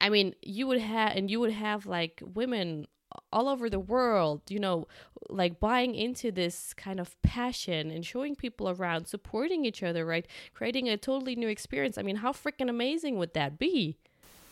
[0.00, 2.86] I mean, you would have, and you would have like women
[3.32, 4.86] all over the world, you know,
[5.28, 10.26] like buying into this kind of passion and showing people around, supporting each other, right?
[10.54, 11.98] Creating a totally new experience.
[11.98, 13.96] I mean, how freaking amazing would that be?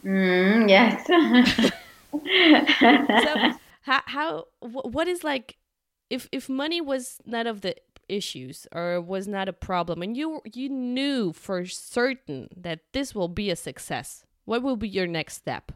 [0.05, 1.07] Mm, yes.
[2.13, 3.53] so,
[3.83, 5.57] how, how, what is like,
[6.09, 7.77] if, if money was none of the
[8.11, 13.29] issues or was not a problem and you you knew for certain that this will
[13.29, 15.73] be a success what will be your next step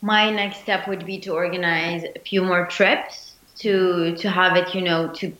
[0.00, 4.74] my next step would be to organize a few more trips to to have it
[4.74, 5.32] you know to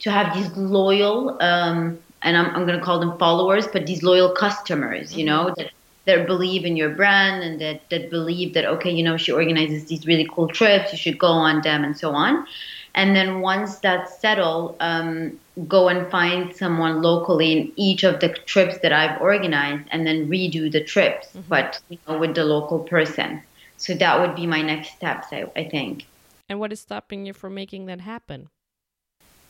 [0.00, 4.02] to have these loyal um, and I'm, I'm going to call them followers but these
[4.02, 5.62] loyal customers you know mm-hmm.
[5.62, 5.70] that
[6.08, 9.84] that believe in your brand and that that believe that okay you know she organizes
[9.84, 12.46] these really cool trips you should go on them and so on.
[12.94, 15.38] And then once that's settled um,
[15.68, 20.28] go and find someone locally in each of the trips that i've organized and then
[20.28, 21.42] redo the trips mm-hmm.
[21.48, 23.42] but you know with the local person.
[23.76, 26.06] So that would be my next steps I, I think.
[26.48, 28.48] And what is stopping you from making that happen?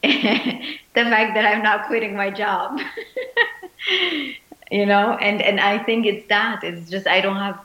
[0.98, 2.80] The fact that i'm not quitting my job
[4.70, 7.58] you know and and i think it's that it's just i don't have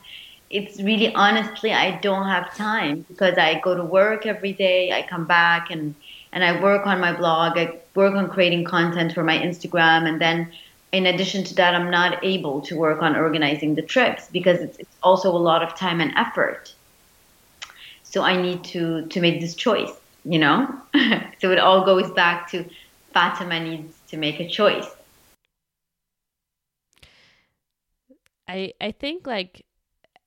[0.49, 5.01] it's really honestly i don't have time because i go to work every day i
[5.01, 5.95] come back and
[6.31, 10.21] and i work on my blog i work on creating content for my instagram and
[10.21, 10.51] then
[10.93, 14.77] in addition to that, I'm not able to work on organizing the trips because it's,
[14.77, 16.73] it's also a lot of time and effort.
[18.03, 19.91] So I need to to make this choice,
[20.23, 20.69] you know.
[21.41, 22.63] so it all goes back to
[23.11, 24.87] Fatima needs to make a choice.
[28.53, 29.65] I I think like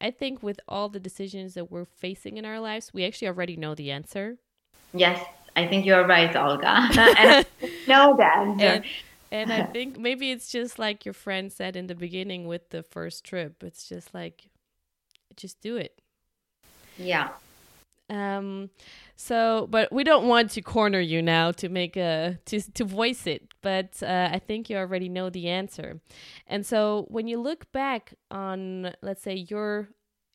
[0.01, 3.57] I think with all the decisions that we're facing in our lives, we actually already
[3.57, 4.39] know the answer.
[4.93, 5.25] Yes,
[5.55, 6.89] I think you're right, Olga.
[7.19, 7.47] and
[8.59, 8.65] know.
[8.65, 8.85] And,
[9.31, 12.83] and I think maybe it's just like your friend said in the beginning with the
[12.83, 13.63] first trip.
[13.63, 14.49] It's just like,
[15.37, 16.01] just do it.
[16.99, 17.31] Yeah.
[18.09, 18.71] Um.
[19.17, 23.27] So, but we don't want to corner you now to make a to to voice
[23.27, 23.49] it.
[23.63, 26.01] But uh, I think you already know the answer.
[26.47, 29.89] And so, when you look back on, let's say your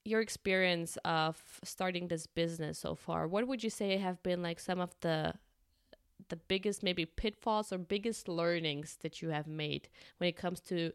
[0.04, 4.60] your experience of starting this business so far, what would you say have been like
[4.60, 5.34] some of the
[6.30, 10.92] the biggest maybe pitfalls or biggest learnings that you have made when it comes to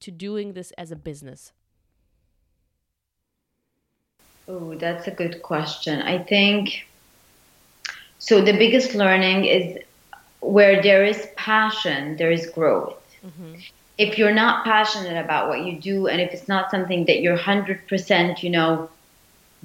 [0.00, 1.52] to doing this as a business?
[4.48, 6.00] Oh, that's a good question.
[6.00, 6.86] I think
[8.18, 8.40] so.
[8.40, 9.78] The biggest learning is
[10.40, 12.96] where there is passion, there is growth.
[13.24, 13.56] Mm-hmm.
[13.98, 17.36] If you're not passionate about what you do, and if it's not something that you're
[17.36, 18.88] hundred percent, you know,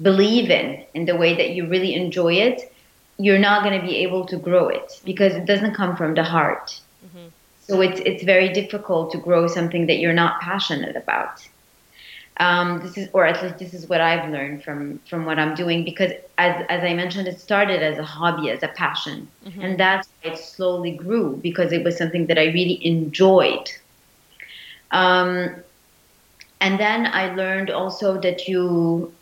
[0.02, 2.70] believe in in the way that you really enjoy it,
[3.16, 6.24] you're not going to be able to grow it because it doesn't come from the
[6.24, 6.78] heart.
[7.06, 7.28] Mm-hmm.
[7.60, 11.40] So it's it's very difficult to grow something that you're not passionate about.
[12.40, 15.54] Um, this is, or at least this is what I've learned from from what I'm
[15.54, 15.84] doing.
[15.84, 19.60] Because as as I mentioned, it started as a hobby, as a passion, mm-hmm.
[19.60, 23.70] and that's why it slowly grew because it was something that I really enjoyed.
[24.90, 25.54] Um,
[26.60, 29.12] and then I learned also that you.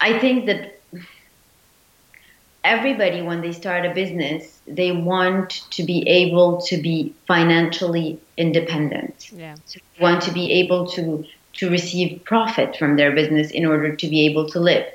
[0.00, 0.78] I think that
[2.64, 9.30] everybody when they start a business they want to be able to be financially independent
[9.32, 11.24] yeah so they want to be able to
[11.58, 14.86] to receive profit from their business in order to be able to live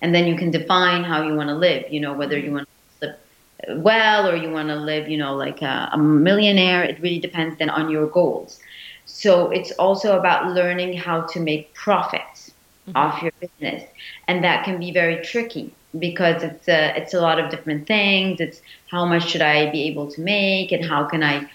[0.00, 2.68] and then you can define how you want to live you know whether you want
[3.00, 7.00] to live well or you want to live you know like a, a millionaire it
[7.00, 8.60] really depends then on your goals
[9.04, 12.52] so it's also about learning how to make profits
[12.88, 12.96] mm-hmm.
[12.96, 13.82] off your business
[14.28, 18.40] and that can be very tricky because it's a, it's a lot of different things.
[18.40, 18.60] It's
[18.90, 21.50] how much should I be able to make and how can I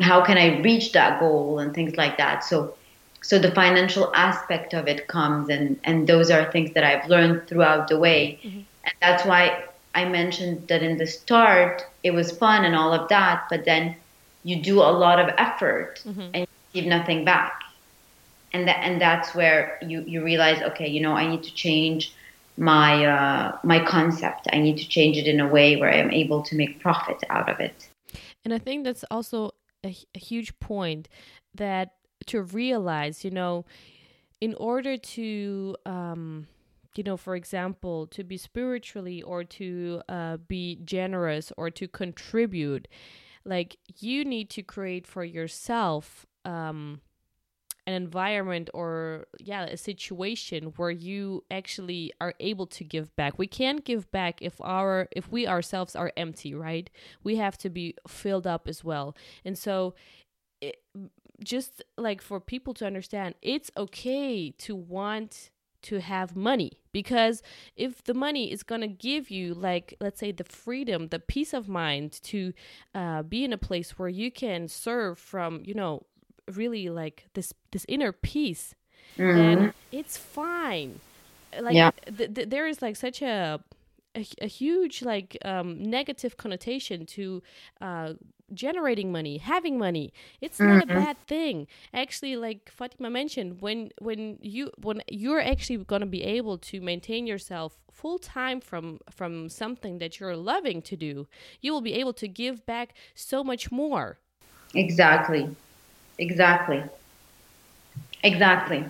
[0.00, 2.44] how can I reach that goal and things like that.
[2.44, 2.74] So
[3.26, 7.48] so the financial aspect of it comes and and those are things that I've learned
[7.48, 8.38] throughout the way.
[8.44, 8.60] Mm-hmm.
[8.84, 9.64] And that's why
[9.96, 13.96] I mentioned that in the start it was fun and all of that, but then
[14.44, 16.20] you do a lot of effort mm-hmm.
[16.34, 17.62] and you give nothing back.
[18.52, 22.14] And that and that's where you, you realize, okay, you know, I need to change
[22.56, 24.46] my uh, my concept.
[24.52, 27.24] I need to change it in a way where I am able to make profit
[27.28, 27.88] out of it.
[28.44, 29.50] And I think that's also
[29.84, 31.08] a, a huge point
[31.56, 31.90] that
[32.26, 33.64] to realize, you know,
[34.40, 36.46] in order to um,
[36.96, 42.88] you know, for example, to be spiritually or to uh, be generous or to contribute,
[43.44, 47.00] like you need to create for yourself um,
[47.86, 53.38] an environment or yeah a situation where you actually are able to give back.
[53.38, 56.90] We can't give back if our if we ourselves are empty right?
[57.22, 59.16] We have to be filled up as well.
[59.44, 59.94] And so
[61.42, 65.50] just like for people to understand it's okay to want
[65.82, 67.42] to have money because
[67.76, 71.52] if the money is going to give you like let's say the freedom the peace
[71.52, 72.52] of mind to
[72.94, 76.02] uh, be in a place where you can serve from you know
[76.52, 78.74] really like this this inner peace
[79.16, 79.36] mm-hmm.
[79.36, 80.98] then it's fine
[81.60, 81.90] like yeah.
[82.16, 83.60] th- th- there is like such a
[84.16, 87.42] a, a huge like um, negative connotation to
[87.80, 88.14] uh,
[88.54, 90.12] generating money having money.
[90.40, 90.90] It's not mm-hmm.
[90.90, 91.66] a bad thing.
[91.92, 96.80] Actually like fatima mentioned when when you when you're actually going to be able to
[96.80, 101.26] maintain yourself full time from from something that you're loving to do
[101.60, 104.18] you will be able to give back so much more.
[104.74, 105.54] Exactly.
[106.18, 106.82] Exactly.
[108.22, 108.84] Exactly.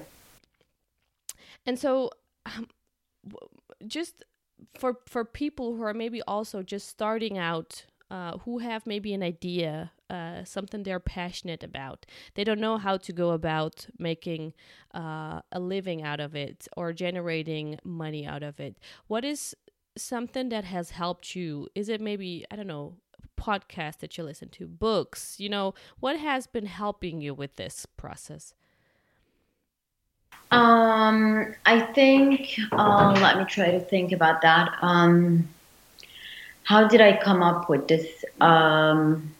[1.66, 2.10] And so
[2.46, 2.68] um,
[3.86, 4.24] just
[4.78, 9.22] for for people who are maybe also just starting out uh, who have maybe an
[9.22, 12.06] idea, uh, something they're passionate about.
[12.34, 14.54] They don't know how to go about making
[14.94, 18.78] uh, a living out of it or generating money out of it.
[19.06, 19.56] What is
[19.96, 21.68] something that has helped you?
[21.74, 22.96] Is it maybe, I don't know,
[23.36, 25.36] podcast that you listen to, books?
[25.38, 28.54] You know, what has been helping you with this process?
[30.50, 34.76] Um, I think, uh, let me try to think about that.
[34.80, 35.48] Um,
[36.66, 39.32] how did I come up with this um,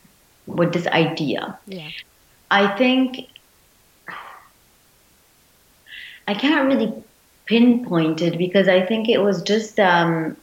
[0.47, 1.59] with this idea?
[1.67, 1.91] Yeah.
[2.53, 3.27] I think
[6.29, 6.93] I can't really
[7.47, 10.37] pinpoint it because I think it was just um,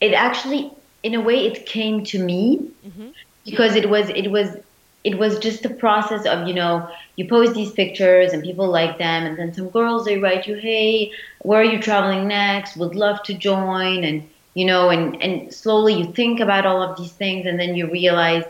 [0.00, 0.72] it actually
[1.04, 3.10] in a way it came to me mm-hmm.
[3.44, 4.56] because it was it was
[5.04, 8.98] it was just the process of you know you post these pictures and people like
[8.98, 12.94] them and then some girls they write you hey where are you traveling next would
[12.96, 17.12] love to join and you know, and, and slowly you think about all of these
[17.12, 18.44] things and then you realize,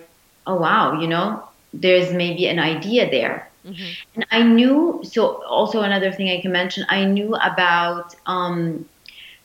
[0.46, 1.42] oh, wow, you know,
[1.72, 3.48] there's maybe an idea there.
[3.64, 3.90] Mm-hmm.
[4.16, 8.84] And I knew, so also another thing I can mention, I knew about um,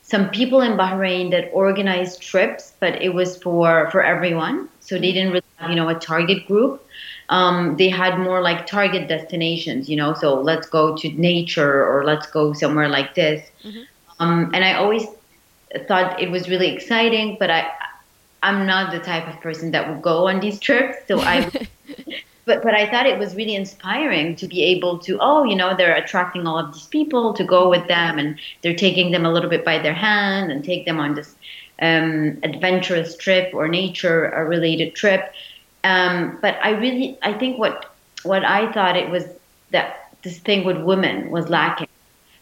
[0.01, 4.69] some people in Bahrain that organized trips, but it was for, for everyone.
[4.79, 6.83] So they didn't really have, you know, a target group.
[7.29, 12.05] Um, they had more like target destinations, you know, so let's go to nature or
[12.05, 13.47] let's go somewhere like this.
[13.63, 13.81] Mm-hmm.
[14.19, 15.05] Um, and I always
[15.87, 17.69] thought it was really exciting, but I
[18.43, 20.97] I'm not the type of person that would go on these trips.
[21.07, 21.49] So I
[22.45, 25.75] but but I thought it was really inspiring to be able to oh you know
[25.75, 29.31] they're attracting all of these people to go with them and they're taking them a
[29.31, 31.35] little bit by their hand and take them on this
[31.81, 35.31] um, adventurous trip or nature related trip.
[35.83, 37.93] Um, but I really I think what
[38.23, 39.25] what I thought it was
[39.71, 41.87] that this thing with women was lacking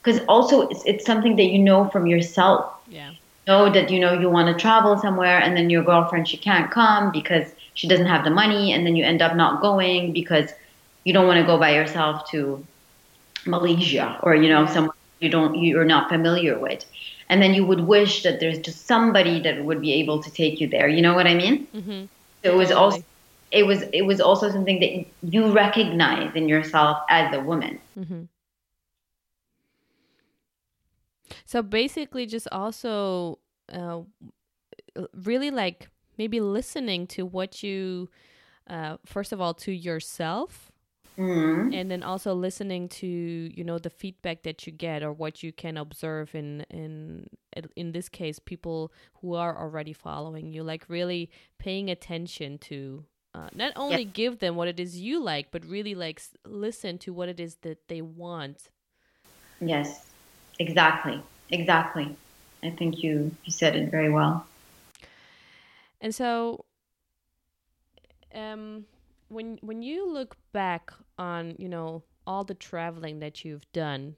[0.02, 3.12] because also it's, it's something that you know from yourself yeah
[3.48, 6.72] know that you know you want to travel somewhere and then your girlfriend she can't
[6.72, 10.52] come because she doesn't have the money and then you end up not going because
[11.04, 12.66] you don't want to go by yourself to
[13.46, 16.86] Malaysia or you know somewhere you don't you're not familiar with.
[17.30, 20.62] And then you would wish that there's just somebody that would be able to take
[20.62, 20.88] you there.
[20.88, 21.68] You know what i mean?
[21.74, 22.06] Mm-hmm.
[22.44, 23.04] so it was also
[23.52, 27.80] it was it was also something that you recognize in yourself as a woman.
[27.98, 28.24] Mm-hmm.
[31.46, 33.40] So basically, just also
[33.72, 34.02] uh,
[35.14, 38.10] really like maybe listening to what you,
[38.68, 40.72] uh, first of all, to yourself.
[41.18, 41.74] Mm-hmm.
[41.74, 45.54] And then also listening to you know the feedback that you get or what you
[45.54, 47.30] can observe in in
[47.78, 48.92] in this case people
[49.22, 54.12] who are already following you like really paying attention to uh, not only yeah.
[54.12, 57.56] give them what it is you like but really like listen to what it is
[57.62, 58.70] that they want
[59.62, 60.08] yes
[60.60, 62.16] exactly exactly.
[62.64, 64.46] I think you you said it very well.
[66.02, 66.66] And so,
[68.34, 68.86] um,
[69.30, 74.16] when when you look back on you know all the traveling that you've done,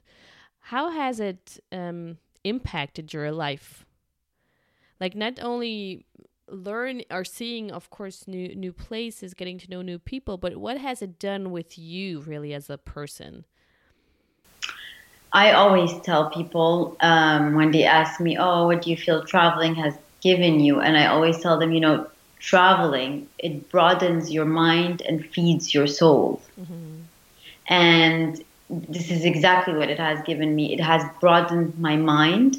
[0.60, 3.86] how has it um, impacted your life?
[5.00, 6.06] Like not only
[6.50, 10.78] learn or seeing of course new new places getting to know new people but what
[10.78, 13.46] has it done with you really as a person
[15.44, 16.70] I always tell people
[17.12, 19.96] um, when they ask me, "Oh, what do you feel traveling has
[20.30, 21.98] given you?" and I always tell them, you know,
[22.40, 23.12] traveling
[23.48, 27.02] it broadens your mind and feeds your soul, mm-hmm.
[27.68, 30.74] and this is exactly what it has given me.
[30.74, 32.52] It has broadened my mind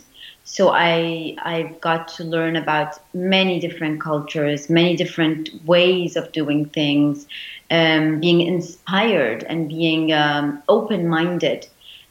[0.45, 6.65] So I I've got to learn about many different cultures, many different ways of doing
[6.65, 7.27] things,
[7.71, 11.69] um, being inspired and being um, open-minded,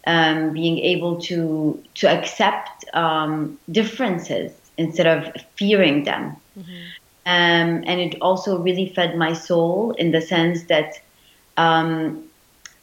[0.08, 6.36] um, being able to to accept um, differences instead of fearing them.
[6.58, 6.72] Mm-hmm.
[7.26, 10.93] Um, and it also really fed my soul in the sense that
[11.58, 12.24] um,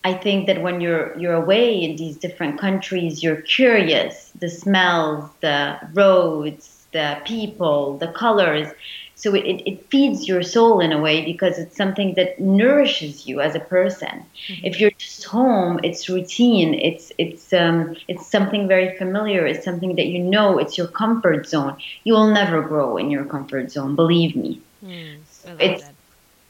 [0.04, 4.30] I think that when you're you're away in these different countries, you're curious.
[4.38, 8.68] The smells, the roads, the people, the colors.
[9.24, 13.40] So it, it feeds your soul in a way because it's something that nourishes you
[13.40, 14.22] as a person.
[14.48, 14.66] Mm-hmm.
[14.66, 16.74] If you're just home, it's routine.
[16.74, 19.46] It's it's um, it's something very familiar.
[19.46, 20.58] It's something that you know.
[20.58, 21.74] It's your comfort zone.
[22.04, 23.96] You will never grow in your comfort zone.
[23.96, 24.60] Believe me.
[24.84, 25.16] Mm,
[25.58, 25.94] it's that.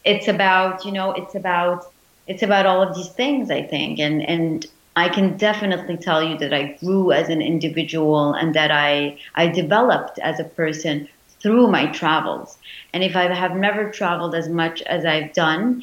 [0.05, 1.93] it's about you know it's about
[2.27, 4.01] it's about all of these things, I think.
[4.01, 4.67] And, and
[4.97, 9.47] I can definitely tell you that I grew as an individual and that I, I
[9.47, 11.09] developed as a person
[11.45, 12.57] through my travels.
[12.95, 15.83] And if I have never traveled as much as I've done,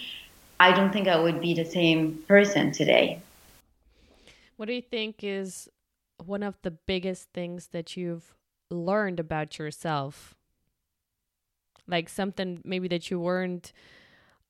[0.62, 3.20] I don't think I would be the same person today.
[4.55, 5.68] What do you think is
[6.26, 8.34] one of the biggest things that you've
[8.70, 10.36] learned about yourself?
[11.86, 13.74] Like something maybe that you weren't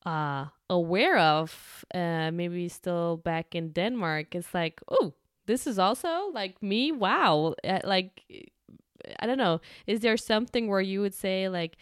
[0.06, 5.14] uh aware of uh maybe still back in denmark it's like oh
[5.46, 8.24] this is also like me wow uh, like
[9.20, 11.78] i don't know is there something where you would say like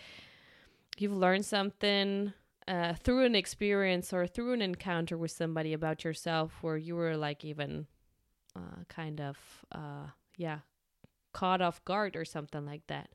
[1.02, 2.34] you've learned something
[2.68, 7.18] uh, through an experience or through an encounter with somebody about yourself where you were
[7.18, 7.88] like even
[8.56, 9.38] uh, kind of
[9.72, 10.60] uh, yeah
[11.34, 13.10] caught off guard or something like that.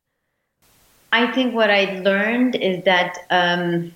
[1.13, 3.93] I think what i learned is that um,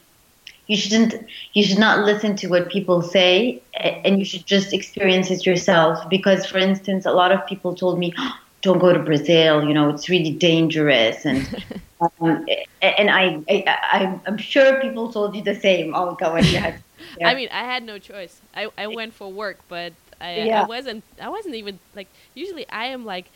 [0.69, 1.15] you shouldn't
[1.53, 6.09] you should not listen to what people say and you should just experience it yourself
[6.09, 9.75] because for instance a lot of people told me oh, don't go to brazil you
[9.75, 11.65] know it's really dangerous and
[12.01, 12.47] um,
[12.83, 16.83] and I, I i'm sure people told you the same oh go ahead
[17.19, 17.29] yeah.
[17.29, 20.63] i mean i had no choice i i went for work but I, yeah.
[20.63, 23.27] I wasn't i wasn't even like usually i am like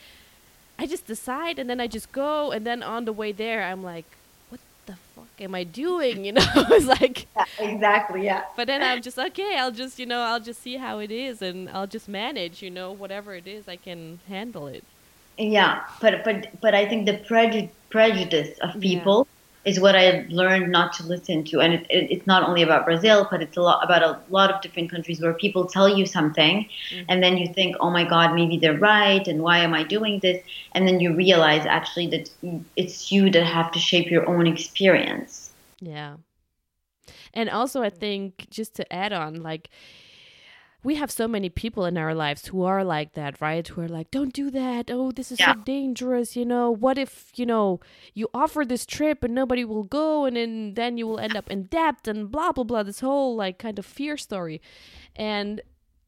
[0.77, 3.83] i just decide and then i just go and then on the way there i'm
[3.83, 4.05] like
[4.49, 6.25] what the fuck am I doing?
[6.25, 8.43] You know, it's like yeah, exactly, yeah.
[8.55, 9.57] But then I'm just okay.
[9.57, 12.61] I'll just you know I'll just see how it is, and I'll just manage.
[12.61, 14.83] You know, whatever it is, I can handle it.
[15.37, 19.27] Yeah, but but but I think the preju- prejudice of people
[19.65, 21.61] is what I learned not to listen to.
[21.61, 24.51] And it, it, it's not only about Brazil, but it's a lot about a lot
[24.51, 27.05] of different countries where people tell you something, mm-hmm.
[27.07, 30.19] and then you think, oh my God, maybe they're right, and why am I doing
[30.19, 30.43] this?
[30.73, 32.29] And then you realize actually that
[32.75, 35.51] it's you that have to shape your own experience.
[35.79, 36.17] Yeah.
[37.33, 39.69] And also, I think just to add on, like,
[40.83, 43.65] we have so many people in our lives who are like that, right?
[43.67, 44.91] Who are like, don't do that.
[44.91, 45.53] Oh, this is yeah.
[45.53, 46.35] so dangerous.
[46.35, 47.79] You know, what if, you know,
[48.13, 51.49] you offer this trip and nobody will go and then, then you will end up
[51.49, 52.83] in debt and blah, blah, blah.
[52.83, 54.61] This whole like kind of fear story.
[55.15, 55.61] And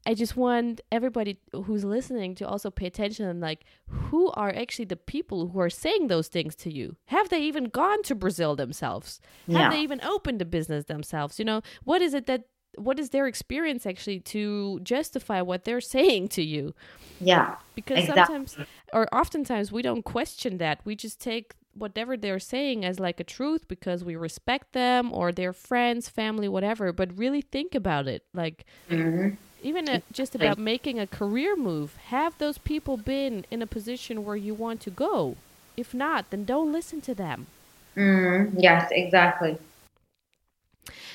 [0.08, 4.84] I just want everybody who's listening to also pay attention and like, who are actually
[4.84, 6.96] the people who are saying those things to you?
[7.06, 9.20] Have they even gone to Brazil themselves?
[9.48, 9.58] Yeah.
[9.58, 11.40] Have they even opened a business themselves?
[11.40, 12.44] You know, what is it that
[12.76, 16.74] what is their experience actually to justify what they're saying to you?
[17.20, 18.34] Yeah because exactly.
[18.34, 18.56] sometimes
[18.92, 20.80] or oftentimes we don't question that.
[20.84, 25.30] We just take whatever they're saying as like a truth because we respect them or
[25.30, 28.24] their friends family whatever but really think about it.
[28.34, 29.34] Like mm-hmm.
[29.62, 31.96] even a, just about making a career move.
[32.06, 35.36] Have those people been in a position where you want to go?
[35.76, 37.46] If not then don't listen to them.
[37.94, 39.58] Mm, yes exactly.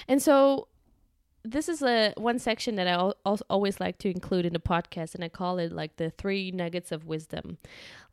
[0.07, 0.67] And so
[1.43, 5.15] this is a one section that I al- always like to include in the podcast,
[5.15, 7.57] and I call it like the three nuggets of wisdom.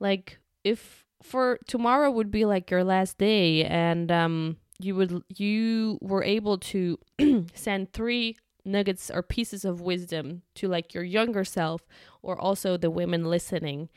[0.00, 5.98] Like if for tomorrow would be like your last day, and um, you would you
[6.00, 6.98] were able to
[7.54, 11.86] send three nuggets or pieces of wisdom to like your younger self
[12.22, 13.88] or also the women listening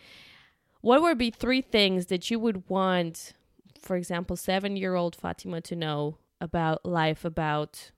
[0.81, 3.33] what would be three things that you would want
[3.79, 7.91] for example 7 year old Fatima to know about life about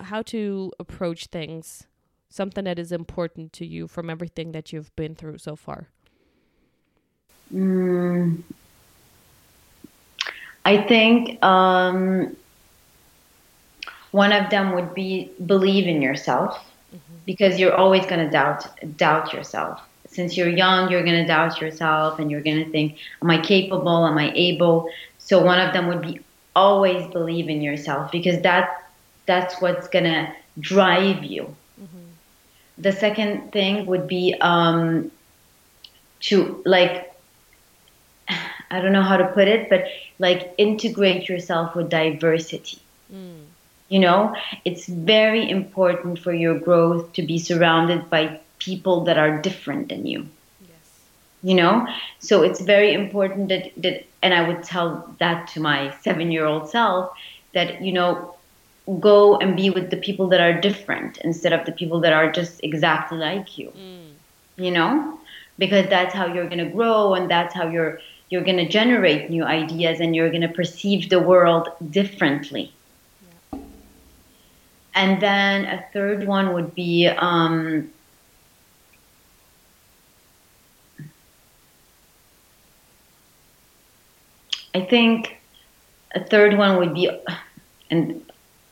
[0.00, 1.86] how to approach things,
[2.28, 5.88] something that is important to you from everything that you've been through so far?
[7.54, 8.42] Mm,
[10.64, 12.36] I think um,
[14.10, 16.58] one of them would be believe in yourself
[16.94, 17.14] mm-hmm.
[17.24, 19.80] because you're always going to doubt doubt yourself.
[20.06, 23.40] Since you're young, you're going to doubt yourself and you're going to think, "Am I
[23.40, 24.06] capable?
[24.06, 26.20] Am I able?" So one of them would be
[26.54, 28.87] always believe in yourself because that
[29.28, 31.54] that's what's gonna drive you.
[31.80, 32.06] Mm-hmm.
[32.78, 35.12] The second thing would be um,
[36.20, 37.14] to like
[38.70, 39.84] I don't know how to put it, but
[40.18, 42.80] like integrate yourself with diversity.
[43.12, 43.44] Mm.
[43.88, 49.40] You know, it's very important for your growth to be surrounded by people that are
[49.40, 50.28] different than you.
[50.60, 51.08] Yes.
[51.42, 51.86] You know,
[52.18, 56.44] so it's very important that, that and I would tell that to my seven year
[56.44, 57.12] old self
[57.54, 58.34] that, you know,
[58.96, 62.30] go and be with the people that are different instead of the people that are
[62.32, 63.70] just exactly like you.
[63.70, 64.12] Mm.
[64.56, 65.20] You know?
[65.58, 69.30] Because that's how you're going to grow and that's how you're you're going to generate
[69.30, 72.72] new ideas and you're going to perceive the world differently.
[73.52, 73.60] Yeah.
[74.94, 77.90] And then a third one would be um,
[84.74, 85.40] I think
[86.14, 87.10] a third one would be,
[87.90, 88.27] and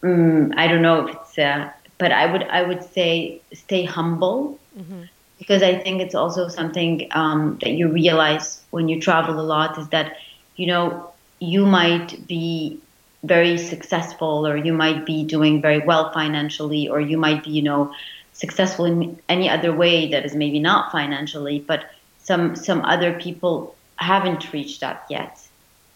[0.07, 4.59] um, I don't know if it's, uh, but I would I would say stay humble
[4.79, 5.03] mm-hmm.
[5.39, 9.79] because I think it's also something um, that you realize when you travel a lot
[9.79, 10.17] is that
[10.57, 12.81] you know you might be
[13.23, 17.63] very successful or you might be doing very well financially or you might be you
[17.63, 17.93] know
[18.33, 23.75] successful in any other way that is maybe not financially but some some other people
[23.97, 25.41] haven't reached that yet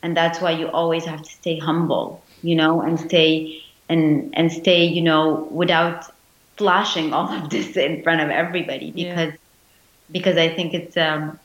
[0.03, 4.53] and that's why you always have to stay humble you know and stay and and
[4.53, 6.07] stay you know without
[6.57, 9.47] flashing all of this in front of everybody because yeah.
[10.11, 11.39] because I think it's um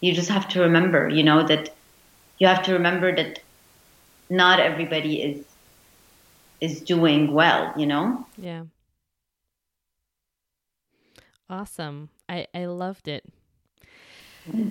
[0.00, 1.74] you just have to remember you know that
[2.38, 3.40] you have to remember that
[4.30, 5.44] not everybody is
[6.60, 8.26] is doing well you know?
[8.36, 8.64] Yeah.
[11.50, 12.10] Awesome.
[12.28, 13.24] I i loved it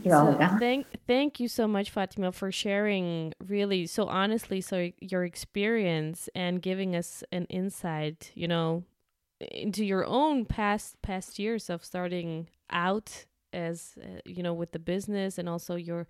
[0.03, 6.29] so thank thank you so much Fatima for sharing really so honestly so your experience
[6.35, 8.83] and giving us an insight, you know,
[9.39, 14.79] into your own past past years of starting out as uh, you know with the
[14.79, 16.07] business and also your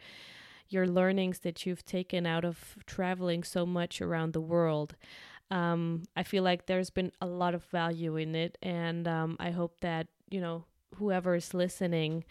[0.70, 4.96] your learnings that you've taken out of traveling so much around the world.
[5.50, 9.52] Um, I feel like there's been a lot of value in it, and um, I
[9.52, 10.66] hope that you know
[10.96, 12.24] whoever is listening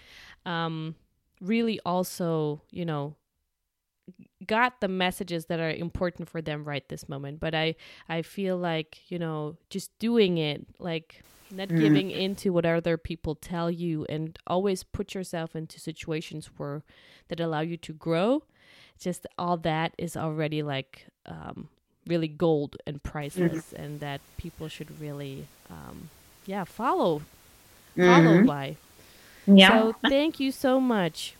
[0.44, 0.94] um,
[1.40, 3.16] really also, you know,
[4.46, 7.74] got the messages that are important for them right this moment but i
[8.08, 11.80] i feel like you know just doing it like not mm.
[11.80, 16.82] giving into what other people tell you and always put yourself into situations where
[17.28, 18.42] that allow you to grow
[18.98, 21.68] just all that is already like um,
[22.06, 23.84] really gold and priceless mm.
[23.84, 26.08] and that people should really um,
[26.46, 27.22] yeah follow
[27.96, 28.46] follow mm-hmm.
[28.46, 28.76] by
[29.46, 29.68] yeah.
[29.68, 31.34] So thank you so much.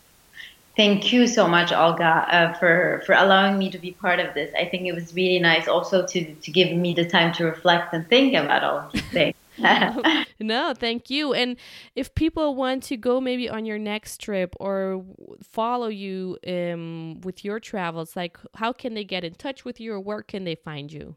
[0.77, 4.53] Thank you so much, Olga, uh, for for allowing me to be part of this.
[4.55, 7.95] I think it was really nice also to to give me the time to reflect
[7.95, 9.35] and think about all these things.
[10.41, 11.33] no, thank you.
[11.33, 11.57] And
[11.95, 15.03] if people want to go maybe on your next trip or
[15.43, 19.95] follow you um, with your travels, like how can they get in touch with you
[19.95, 21.17] or where can they find you?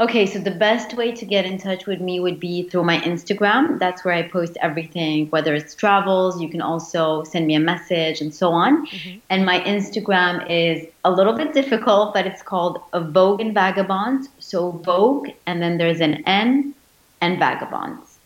[0.00, 2.98] Okay, so the best way to get in touch with me would be through my
[2.98, 3.78] Instagram.
[3.78, 8.20] That's where I post everything, whether it's travels, you can also send me a message
[8.20, 8.88] and so on.
[8.88, 9.18] Mm-hmm.
[9.30, 14.28] And my Instagram is a little bit difficult, but it's called Vogue and Vagabonds.
[14.40, 16.74] So Vogue, and then there's an N
[17.20, 18.18] and Vagabonds.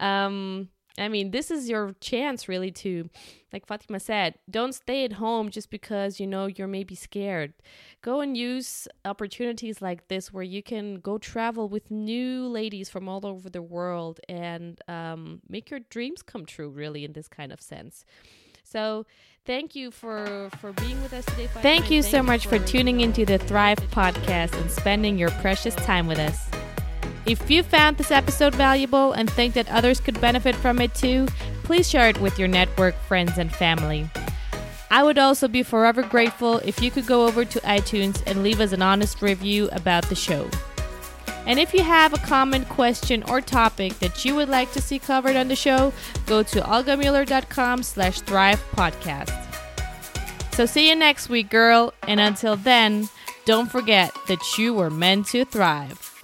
[0.00, 0.68] um,
[0.98, 3.08] I mean, this is your chance really to,
[3.52, 7.54] like Fatima said, don't stay at home just because you know you're maybe scared.
[8.02, 13.08] Go and use opportunities like this where you can go travel with new ladies from
[13.08, 17.52] all over the world and um, make your dreams come true, really, in this kind
[17.52, 18.04] of sense.
[18.70, 19.06] So
[19.46, 21.48] thank you for for being with us today.
[21.62, 25.74] Thank you so much for, for tuning into the Thrive podcast and spending your precious
[25.74, 26.48] time with us.
[27.24, 31.26] If you found this episode valuable and think that others could benefit from it too,
[31.62, 34.08] please share it with your network, friends, and family.
[34.90, 38.60] I would also be forever grateful if you could go over to iTunes and leave
[38.60, 40.48] us an honest review about the show.
[41.48, 44.98] And if you have a comment, question, or topic that you would like to see
[44.98, 45.94] covered on the show,
[46.26, 49.32] go to olgamuller.com slash thrive podcast.
[50.52, 51.94] So see you next week, girl.
[52.06, 53.08] And until then,
[53.46, 56.17] don't forget that you were meant to thrive.